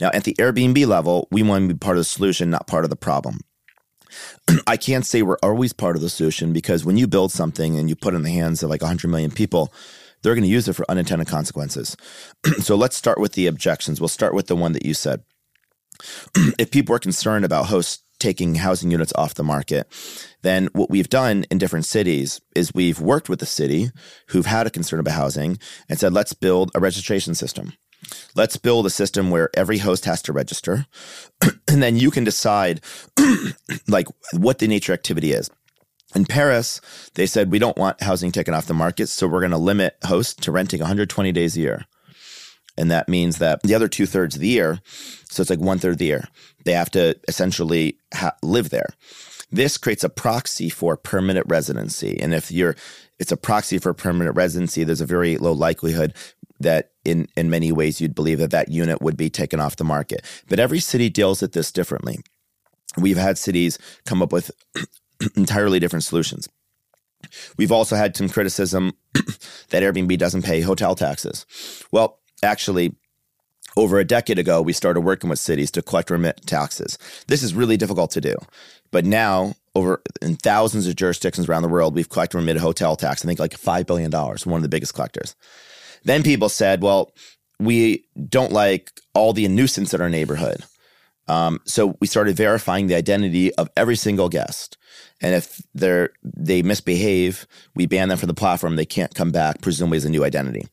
[0.00, 2.84] Now, at the Airbnb level, we want to be part of the solution, not part
[2.84, 3.40] of the problem.
[4.66, 7.88] I can't say we're always part of the solution because when you build something and
[7.88, 9.72] you put it in the hands of like 100 million people,
[10.22, 11.96] they're going to use it for unintended consequences.
[12.60, 14.00] so let's start with the objections.
[14.00, 15.22] We'll start with the one that you said.
[16.58, 19.90] If people are concerned about hosts taking housing units off the market,
[20.42, 23.90] then what we've done in different cities is we've worked with the city
[24.28, 27.72] who've had a concern about housing and said, let's build a registration system.
[28.34, 30.86] Let's build a system where every host has to register.
[31.68, 32.80] and then you can decide
[33.88, 35.50] like what the nature activity is.
[36.14, 36.80] In Paris,
[37.14, 39.96] they said we don't want housing taken off the market, so we're going to limit
[40.04, 41.86] hosts to renting 120 days a year.
[42.80, 44.80] And that means that the other two thirds of the year,
[45.28, 46.28] so it's like one third of the year,
[46.64, 48.88] they have to essentially ha- live there.
[49.52, 52.18] This creates a proxy for permanent residency.
[52.18, 52.76] And if you're,
[53.18, 56.14] it's a proxy for permanent residency, there's a very low likelihood
[56.58, 59.84] that in, in many ways you'd believe that that unit would be taken off the
[59.84, 60.24] market.
[60.48, 62.20] But every city deals with this differently.
[62.96, 64.50] We've had cities come up with
[65.36, 66.48] entirely different solutions.
[67.58, 68.92] We've also had some criticism
[69.68, 71.44] that Airbnb doesn't pay hotel taxes.
[71.92, 72.94] Well, actually,
[73.76, 76.98] over a decade ago, we started working with cities to collect remit taxes.
[77.28, 78.36] This is really difficult to do.
[78.90, 83.24] But now, over in thousands of jurisdictions around the world, we've collected remitted hotel tax,
[83.24, 85.36] I think like $5 billion, one of the biggest collectors.
[86.04, 87.12] Then people said, well,
[87.60, 90.64] we don't like all the nuisance in our neighborhood.
[91.28, 94.76] Um, so we started verifying the identity of every single guest.
[95.22, 98.74] And if they misbehave, we ban them from the platform.
[98.74, 100.66] They can't come back, presumably as a new identity.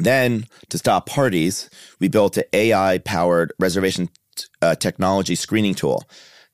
[0.00, 1.70] Then to stop parties,
[2.00, 4.08] we built an AI powered reservation
[4.62, 6.04] uh, technology screening tool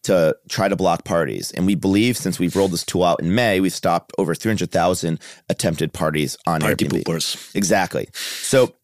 [0.05, 1.51] to try to block parties.
[1.53, 5.19] And we believe since we've rolled this tool out in May, we've stopped over 300,000
[5.49, 7.05] attempted parties on Party Airbnb.
[7.05, 7.55] poopers.
[7.55, 8.09] Exactly.
[8.13, 8.75] So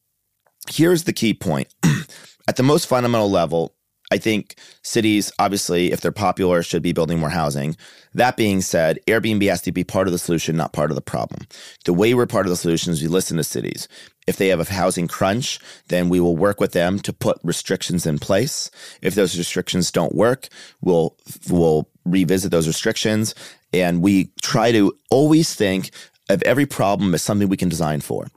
[0.69, 1.73] here's the key point.
[2.49, 3.75] At the most fundamental level,
[4.13, 7.77] I think cities, obviously, if they're popular, should be building more housing.
[8.15, 11.01] That being said, Airbnb has to be part of the solution, not part of the
[11.01, 11.47] problem.
[11.85, 13.87] The way we're part of the solution is we listen to cities.
[14.31, 15.59] If they have a housing crunch,
[15.89, 18.71] then we will work with them to put restrictions in place.
[19.03, 20.47] If those restrictions don't work,
[20.81, 21.17] we'll
[21.49, 23.35] we'll revisit those restrictions.
[23.73, 25.91] And we try to always think
[26.29, 28.29] of every problem as something we can design for.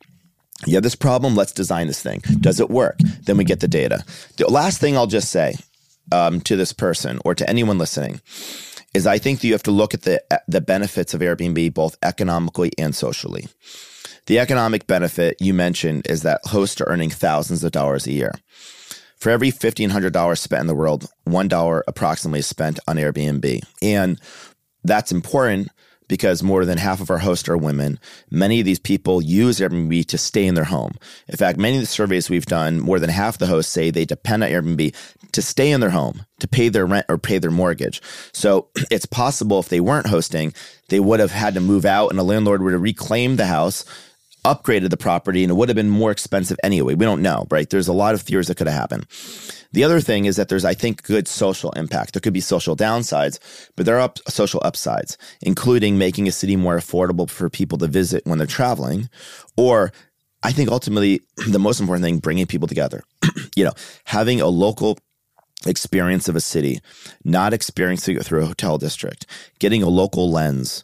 [0.66, 2.24] You have this problem, let's design this thing.
[2.42, 2.98] Does it work?
[3.26, 4.04] Then we get the data.
[4.38, 5.58] The last thing I'll just say
[6.12, 8.20] um, to this person or to anyone listening
[8.96, 11.98] is I think that you have to look at the the benefits of Airbnb both
[12.02, 13.48] economically and socially.
[14.26, 18.34] The economic benefit you mentioned is that hosts are earning thousands of dollars a year.
[19.18, 23.62] For every $1,500 spent in the world, $1 approximately is spent on Airbnb.
[23.82, 24.20] And
[24.84, 25.70] that's important
[26.08, 28.00] because more than half of our hosts are women.
[28.30, 30.94] Many of these people use Airbnb to stay in their home.
[31.28, 34.06] In fact, many of the surveys we've done, more than half the hosts say they
[34.06, 34.94] depend on Airbnb
[35.32, 38.02] to stay in their home, to pay their rent or pay their mortgage.
[38.34, 40.54] So it's possible if they weren't hosting,
[40.90, 43.86] they would have had to move out and a landlord would have reclaimed the house
[44.46, 46.96] upgraded the property and it would have been more expensive anyway.
[46.96, 47.70] We don't know, right?
[47.70, 49.06] There's a lot of theories that could have happened.
[49.72, 52.14] The other thing is that there's, I think, good social impact.
[52.14, 53.40] There could be social downsides,
[53.76, 57.88] but there are up, social upsides, including making a city more affordable for people to
[57.88, 59.10] visit when they're traveling,
[59.58, 59.92] or
[60.44, 63.04] I think ultimately the most important thing, bringing people together.
[63.56, 63.74] you know,
[64.04, 65.00] having a local
[65.66, 66.80] experience of a city,
[67.24, 69.26] not experiencing it through a hotel district,
[69.60, 70.84] getting a local lens.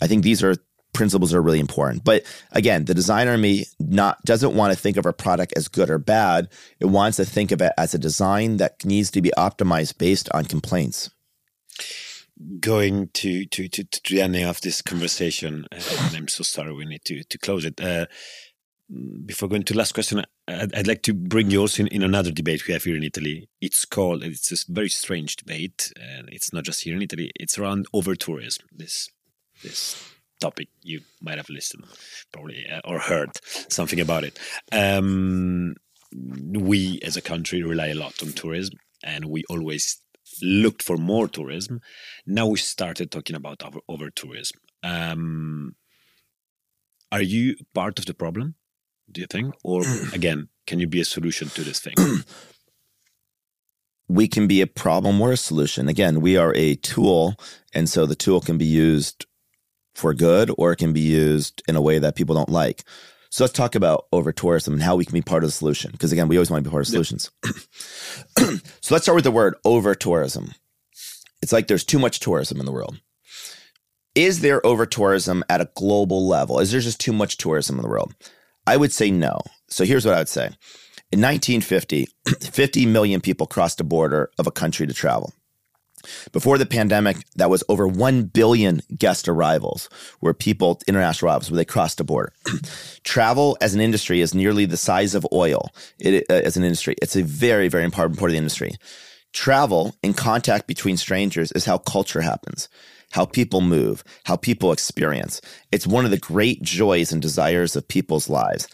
[0.00, 0.56] I think these are
[0.92, 2.04] principles are really important.
[2.04, 5.68] But again, the designer in me not doesn't want to think of a product as
[5.68, 6.48] good or bad.
[6.78, 10.28] It wants to think of it as a design that needs to be optimized based
[10.32, 11.10] on complaints.
[12.60, 16.86] Going to to to, to the ending of this conversation, uh, I'm so sorry we
[16.86, 17.80] need to to close it.
[17.80, 18.06] Uh,
[19.24, 22.32] before going to last question, I'd, I'd, like to bring you also in, in, another
[22.32, 23.48] debate we have here in Italy.
[23.60, 27.30] It's called, it's a very strange debate, and it's not just here in Italy.
[27.36, 28.66] It's around over tourism.
[28.72, 29.08] This
[29.62, 30.02] this
[30.40, 31.84] topic you might have listened
[32.32, 34.38] probably uh, or heard something about it.
[34.72, 35.74] Um,
[36.12, 40.02] we as a country rely a lot on tourism, and we always
[40.42, 41.80] looked for more tourism.
[42.26, 44.58] Now we started talking about over, over tourism.
[44.82, 45.76] Um,
[47.12, 48.54] are you part of the problem?
[49.10, 49.82] Do you think, or
[50.12, 51.94] again, can you be a solution to this thing?
[54.08, 55.88] we can be a problem or a solution.
[55.88, 57.36] Again, we are a tool,
[57.72, 59.26] and so the tool can be used
[59.94, 62.84] for good or it can be used in a way that people don't like.
[63.30, 65.92] So let's talk about over tourism and how we can be part of the solution.
[65.92, 67.30] Because again, we always want to be part of solutions.
[68.38, 70.52] so let's start with the word over tourism.
[71.40, 73.00] It's like there's too much tourism in the world.
[74.16, 76.58] Is there over tourism at a global level?
[76.58, 78.12] Is there just too much tourism in the world?
[78.66, 79.40] I would say no.
[79.68, 80.46] So here's what I would say.
[81.12, 82.08] In 1950,
[82.40, 85.32] 50 million people crossed the border of a country to travel.
[86.32, 89.88] Before the pandemic, that was over 1 billion guest arrivals,
[90.20, 92.32] where people, international arrivals, where they crossed the border.
[93.04, 96.94] Travel as an industry is nearly the size of oil it, uh, as an industry.
[97.02, 98.72] It's a very, very important part of the industry.
[99.32, 102.68] Travel and contact between strangers is how culture happens,
[103.12, 105.40] how people move, how people experience.
[105.70, 108.66] It's one of the great joys and desires of people's lives.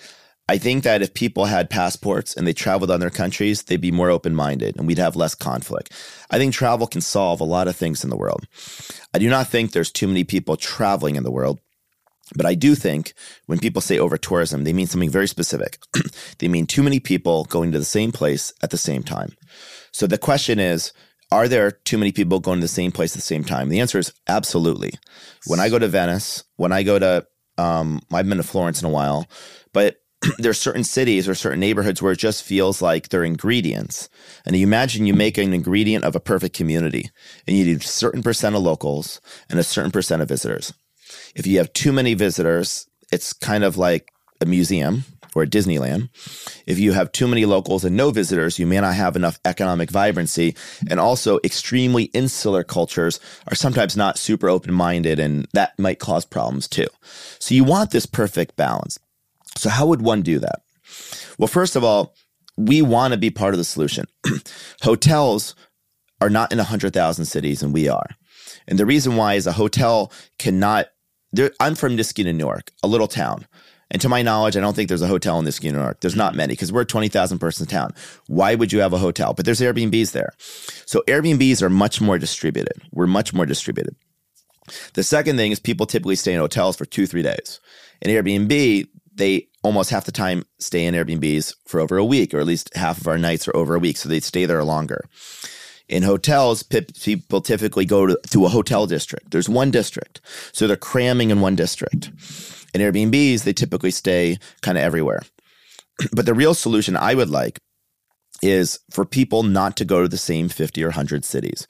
[0.49, 4.11] I think that if people had passports and they traveled other countries, they'd be more
[4.11, 5.93] open minded and we'd have less conflict.
[6.31, 8.47] I think travel can solve a lot of things in the world.
[9.13, 11.59] I do not think there's too many people traveling in the world.
[12.35, 13.15] But I do think
[13.47, 15.79] when people say over tourism, they mean something very specific.
[16.39, 19.37] they mean too many people going to the same place at the same time.
[19.93, 20.93] So the question is,
[21.31, 23.69] are there too many people going to the same place at the same time?
[23.69, 24.95] The answer is absolutely.
[25.47, 27.27] When I go to Venice, when I go to,
[27.59, 29.27] um, I've been to Florence in a while,
[29.73, 29.97] but
[30.39, 34.09] there's certain cities or certain neighborhoods where it just feels like they're ingredients.
[34.45, 37.11] And you imagine you make an ingredient of a perfect community
[37.47, 40.73] and you need a certain percent of locals and a certain percent of visitors.
[41.35, 45.05] If you have too many visitors, it's kind of like a museum
[45.35, 46.09] or a Disneyland.
[46.67, 49.91] If you have too many locals and no visitors, you may not have enough economic
[49.91, 50.57] vibrancy.
[50.89, 56.25] And also, extremely insular cultures are sometimes not super open minded, and that might cause
[56.25, 56.87] problems too.
[57.39, 58.99] So, you want this perfect balance.
[59.57, 60.63] So, how would one do that?
[61.39, 62.15] Well, first of all,
[62.57, 64.07] we want to be part of the solution.
[64.83, 65.55] Hotels
[66.21, 68.09] are not in 100,000 cities, and we are.
[68.67, 70.87] And the reason why is a hotel cannot.
[71.61, 73.47] I'm from Niskayuna, New York, a little town.
[73.91, 76.01] And to my knowledge, I don't think there's a hotel in Niskayuna, New York.
[76.01, 77.93] There's not many because we're a 20,000 person town.
[78.27, 79.33] Why would you have a hotel?
[79.35, 80.33] But there's Airbnbs there.
[80.87, 82.83] So Airbnbs are much more distributed.
[82.93, 83.95] We're much more distributed.
[84.95, 87.61] The second thing is people typically stay in hotels for two, three days.
[88.03, 92.39] In Airbnb, they almost half the time stay in Airbnbs for over a week, or
[92.39, 93.97] at least half of our nights are over a week.
[93.97, 95.05] So they stay there longer.
[95.89, 99.31] In hotels, people typically go to, to a hotel district.
[99.31, 100.21] There's one district.
[100.53, 102.11] So they're cramming in one district.
[102.75, 105.23] In Airbnbs, they typically stay kind of everywhere.
[106.13, 107.59] But the real solution I would like
[108.43, 111.67] is for people not to go to the same 50 or 100 cities.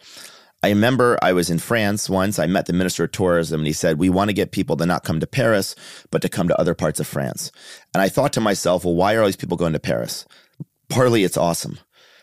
[0.66, 2.40] I remember I was in France once.
[2.40, 4.84] I met the minister of tourism and he said, We want to get people to
[4.84, 5.76] not come to Paris,
[6.10, 7.52] but to come to other parts of France.
[7.94, 10.26] And I thought to myself, Well, why are all these people going to Paris?
[10.88, 11.78] Partly it's awesome.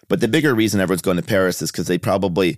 [0.10, 2.58] But the bigger reason everyone's going to Paris is because they probably,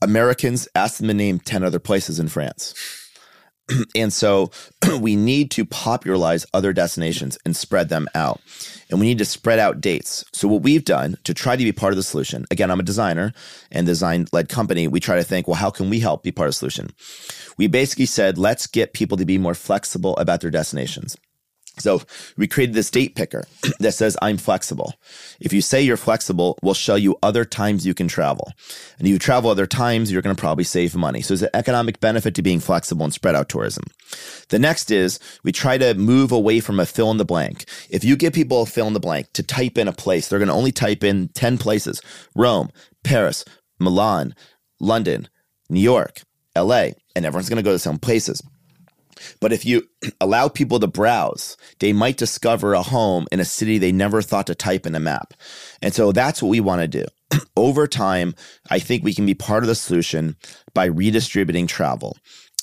[0.00, 2.72] Americans asked them to name 10 other places in France.
[3.94, 4.50] and so
[5.00, 8.40] we need to popularize other destinations and spread them out.
[8.90, 10.24] And we need to spread out dates.
[10.32, 12.84] So what we've done to try to be part of the solution, again, I'm a
[12.84, 13.32] designer
[13.70, 14.86] and design led company.
[14.86, 16.90] We try to think, well, how can we help be part of the solution?
[17.56, 21.16] We basically said, let's get people to be more flexible about their destinations.
[21.78, 22.02] So
[22.36, 23.44] we created this date picker
[23.80, 24.94] that says, I'm flexible.
[25.40, 28.52] If you say you're flexible, we'll show you other times you can travel.
[28.98, 31.20] And if you travel other times, you're going to probably save money.
[31.20, 33.84] So there's an economic benefit to being flexible and spread out tourism.
[34.50, 37.64] The next is we try to move away from a fill in the blank.
[37.90, 40.38] If you give people a fill in the blank to type in a place, they're
[40.38, 42.00] going to only type in 10 places
[42.36, 42.70] Rome,
[43.02, 43.44] Paris,
[43.80, 44.34] Milan,
[44.80, 45.28] London,
[45.68, 46.22] New York,
[46.56, 48.42] LA, and everyone's going to go to some places.
[49.40, 49.88] But if you
[50.20, 54.46] allow people to browse, they might discover a home in a city they never thought
[54.48, 55.34] to type in a map.
[55.82, 57.04] And so that's what we want to do.
[57.56, 58.34] Over time,
[58.70, 60.36] I think we can be part of the solution
[60.72, 62.16] by redistributing travel.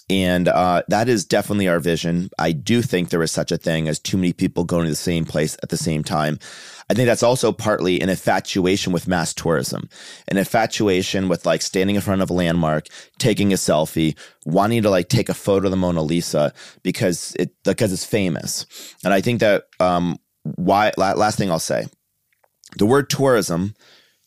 [0.10, 2.30] And uh, that is definitely our vision.
[2.38, 4.96] I do think there is such a thing as too many people going to the
[4.96, 6.38] same place at the same time.
[6.92, 9.88] I think that's also partly an infatuation with mass tourism,
[10.28, 12.88] an infatuation with like standing in front of a landmark,
[13.18, 16.52] taking a selfie, wanting to like take a photo of the Mona Lisa
[16.84, 18.66] because it because it's famous.
[19.06, 21.86] And I think that um, why last thing I'll say,
[22.76, 23.74] the word tourism,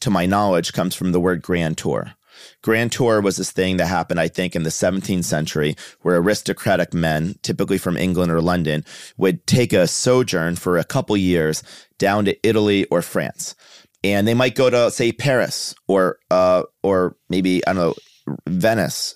[0.01, 2.15] to my knowledge, comes from the word grand tour.
[2.63, 6.95] Grand Tour was this thing that happened, I think, in the 17th century, where aristocratic
[6.95, 8.85] men, typically from England or London,
[9.17, 11.63] would take a sojourn for a couple years
[11.99, 13.55] down to Italy or France.
[14.03, 19.15] And they might go to, say, Paris or uh, or maybe, I don't know, Venice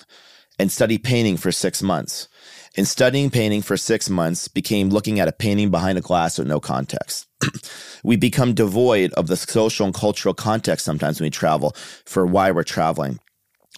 [0.59, 2.29] and study painting for six months.
[2.77, 6.47] And studying painting for six months became looking at a painting behind a glass with
[6.47, 7.27] no context.
[8.05, 11.75] we become devoid of the social and cultural context sometimes when we travel
[12.05, 13.19] for why we're traveling.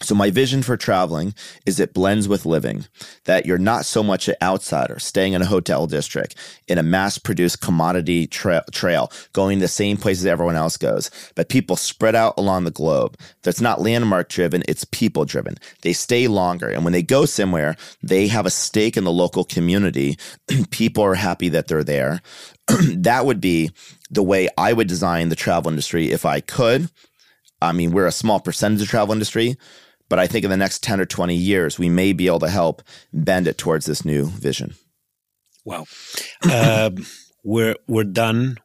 [0.03, 1.35] So my vision for traveling
[1.67, 2.87] is it blends with living,
[3.27, 6.37] that you're not so much an outsider staying in a hotel district
[6.69, 11.51] in a mass produced commodity tra- trail, going the same places everyone else goes, but
[11.51, 13.19] people spread out along the globe.
[13.43, 15.57] That's not landmark driven, it's people driven.
[15.83, 16.69] They stay longer.
[16.69, 20.17] And when they go somewhere, they have a stake in the local community.
[20.71, 22.23] people are happy that they're there.
[22.69, 23.71] that would be
[24.11, 26.91] the way I would design the travel industry if I could.
[27.63, 29.57] I mean, we're a small percentage of the travel industry,
[30.11, 32.51] but I think in the next 10 or 20 years, we may be able to
[32.51, 32.83] help
[33.13, 34.75] bend it towards this new vision.
[35.65, 35.87] Wow.
[36.43, 36.91] uh,
[37.45, 38.59] we're, we're done.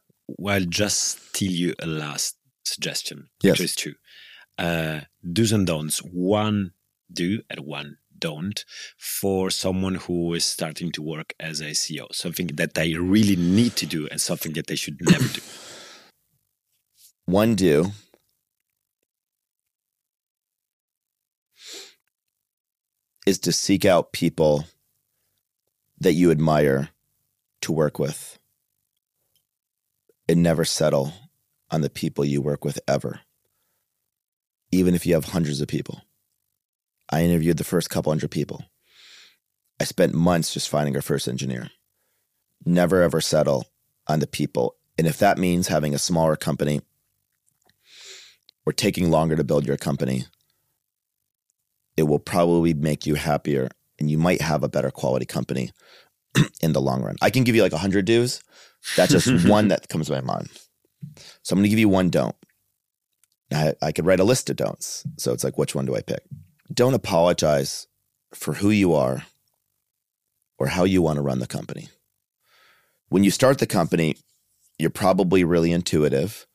[0.46, 3.52] I'll just tell you a last suggestion, yes.
[3.52, 3.94] which is two.
[4.58, 5.98] Uh, do's and don'ts.
[6.00, 6.72] One
[7.12, 8.64] do and one don't
[8.98, 12.12] for someone who is starting to work as a CEO?
[12.12, 15.42] Something that they really need to do and something that they should never do.
[17.26, 17.92] One do
[23.26, 24.64] is to seek out people
[25.98, 26.90] that you admire
[27.60, 28.38] to work with
[30.28, 31.12] and never settle
[31.70, 33.20] on the people you work with ever,
[34.70, 36.02] even if you have hundreds of people.
[37.10, 38.64] I interviewed the first couple hundred people.
[39.80, 41.70] I spent months just finding our first engineer.
[42.64, 43.66] Never ever settle
[44.06, 44.76] on the people.
[44.98, 46.80] And if that means having a smaller company
[48.64, 50.24] or taking longer to build your company,
[51.96, 53.68] it will probably make you happier
[53.98, 55.70] and you might have a better quality company
[56.60, 57.16] in the long run.
[57.22, 58.42] I can give you like 100 do's.
[58.96, 60.48] That's just one that comes to my mind.
[61.42, 62.36] So I'm going to give you one don't.
[63.52, 65.04] I, I could write a list of don'ts.
[65.18, 66.22] So it's like, which one do I pick?
[66.72, 67.86] Don't apologize
[68.34, 69.24] for who you are
[70.58, 71.88] or how you want to run the company.
[73.08, 74.16] When you start the company,
[74.78, 76.46] you're probably really intuitive.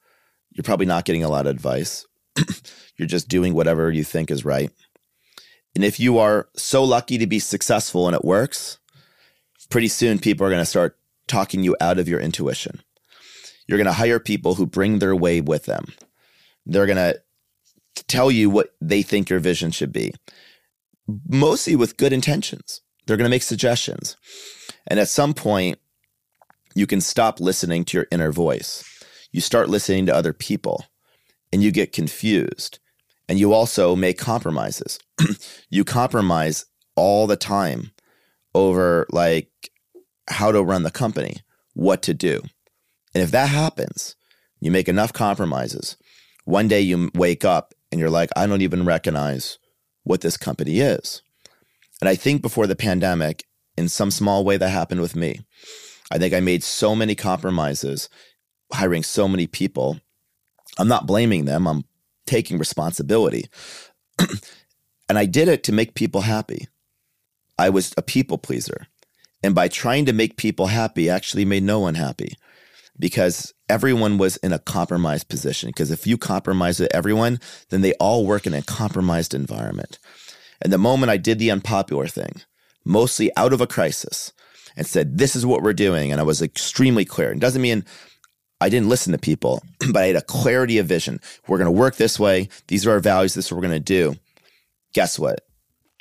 [0.51, 2.05] You're probably not getting a lot of advice.
[2.97, 4.69] you're just doing whatever you think is right.
[5.75, 8.77] And if you are so lucky to be successful and it works,
[9.69, 10.97] pretty soon people are going to start
[11.27, 12.81] talking you out of your intuition.
[13.67, 15.85] You're going to hire people who bring their way with them.
[16.65, 17.21] They're going to
[18.07, 20.13] tell you what they think your vision should be,
[21.27, 22.81] mostly with good intentions.
[23.05, 24.17] They're going to make suggestions.
[24.87, 25.79] And at some point,
[26.75, 28.83] you can stop listening to your inner voice.
[29.31, 30.85] You start listening to other people
[31.51, 32.79] and you get confused
[33.31, 34.99] and you also make compromises.
[35.69, 36.65] you compromise
[36.97, 37.91] all the time
[38.53, 39.49] over like
[40.27, 41.37] how to run the company,
[41.73, 42.41] what to do.
[43.15, 44.17] And if that happens,
[44.59, 45.95] you make enough compromises.
[46.43, 49.59] One day you wake up and you're like, I don't even recognize
[50.03, 51.21] what this company is.
[52.01, 53.45] And I think before the pandemic,
[53.77, 55.39] in some small way, that happened with me.
[56.11, 58.09] I think I made so many compromises,
[58.73, 60.01] hiring so many people.
[60.77, 61.65] I'm not blaming them.
[61.65, 61.85] I'm
[62.25, 63.47] taking responsibility.
[65.09, 66.67] and I did it to make people happy.
[67.57, 68.87] I was a people pleaser.
[69.43, 72.35] And by trying to make people happy, actually made no one happy
[72.99, 75.69] because everyone was in a compromised position.
[75.69, 79.97] Because if you compromise with everyone, then they all work in a compromised environment.
[80.61, 82.41] And the moment I did the unpopular thing,
[82.85, 84.31] mostly out of a crisis,
[84.77, 86.11] and said, This is what we're doing.
[86.11, 87.31] And I was extremely clear.
[87.31, 87.83] It doesn't mean
[88.61, 91.19] I didn't listen to people, but I had a clarity of vision.
[91.47, 92.47] We're going to work this way.
[92.67, 93.33] These are our values.
[93.33, 94.15] This is what we're going to do.
[94.93, 95.41] Guess what?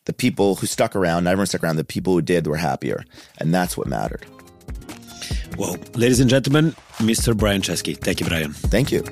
[0.05, 3.05] The people who stuck around, not everyone stuck around, the people who did were happier.
[3.39, 4.27] And that's what mattered.
[5.57, 7.37] Well, ladies and gentlemen, Mr.
[7.37, 7.97] Brian Chesky.
[7.97, 8.53] Thank you, Brian.
[8.53, 9.03] Thank you.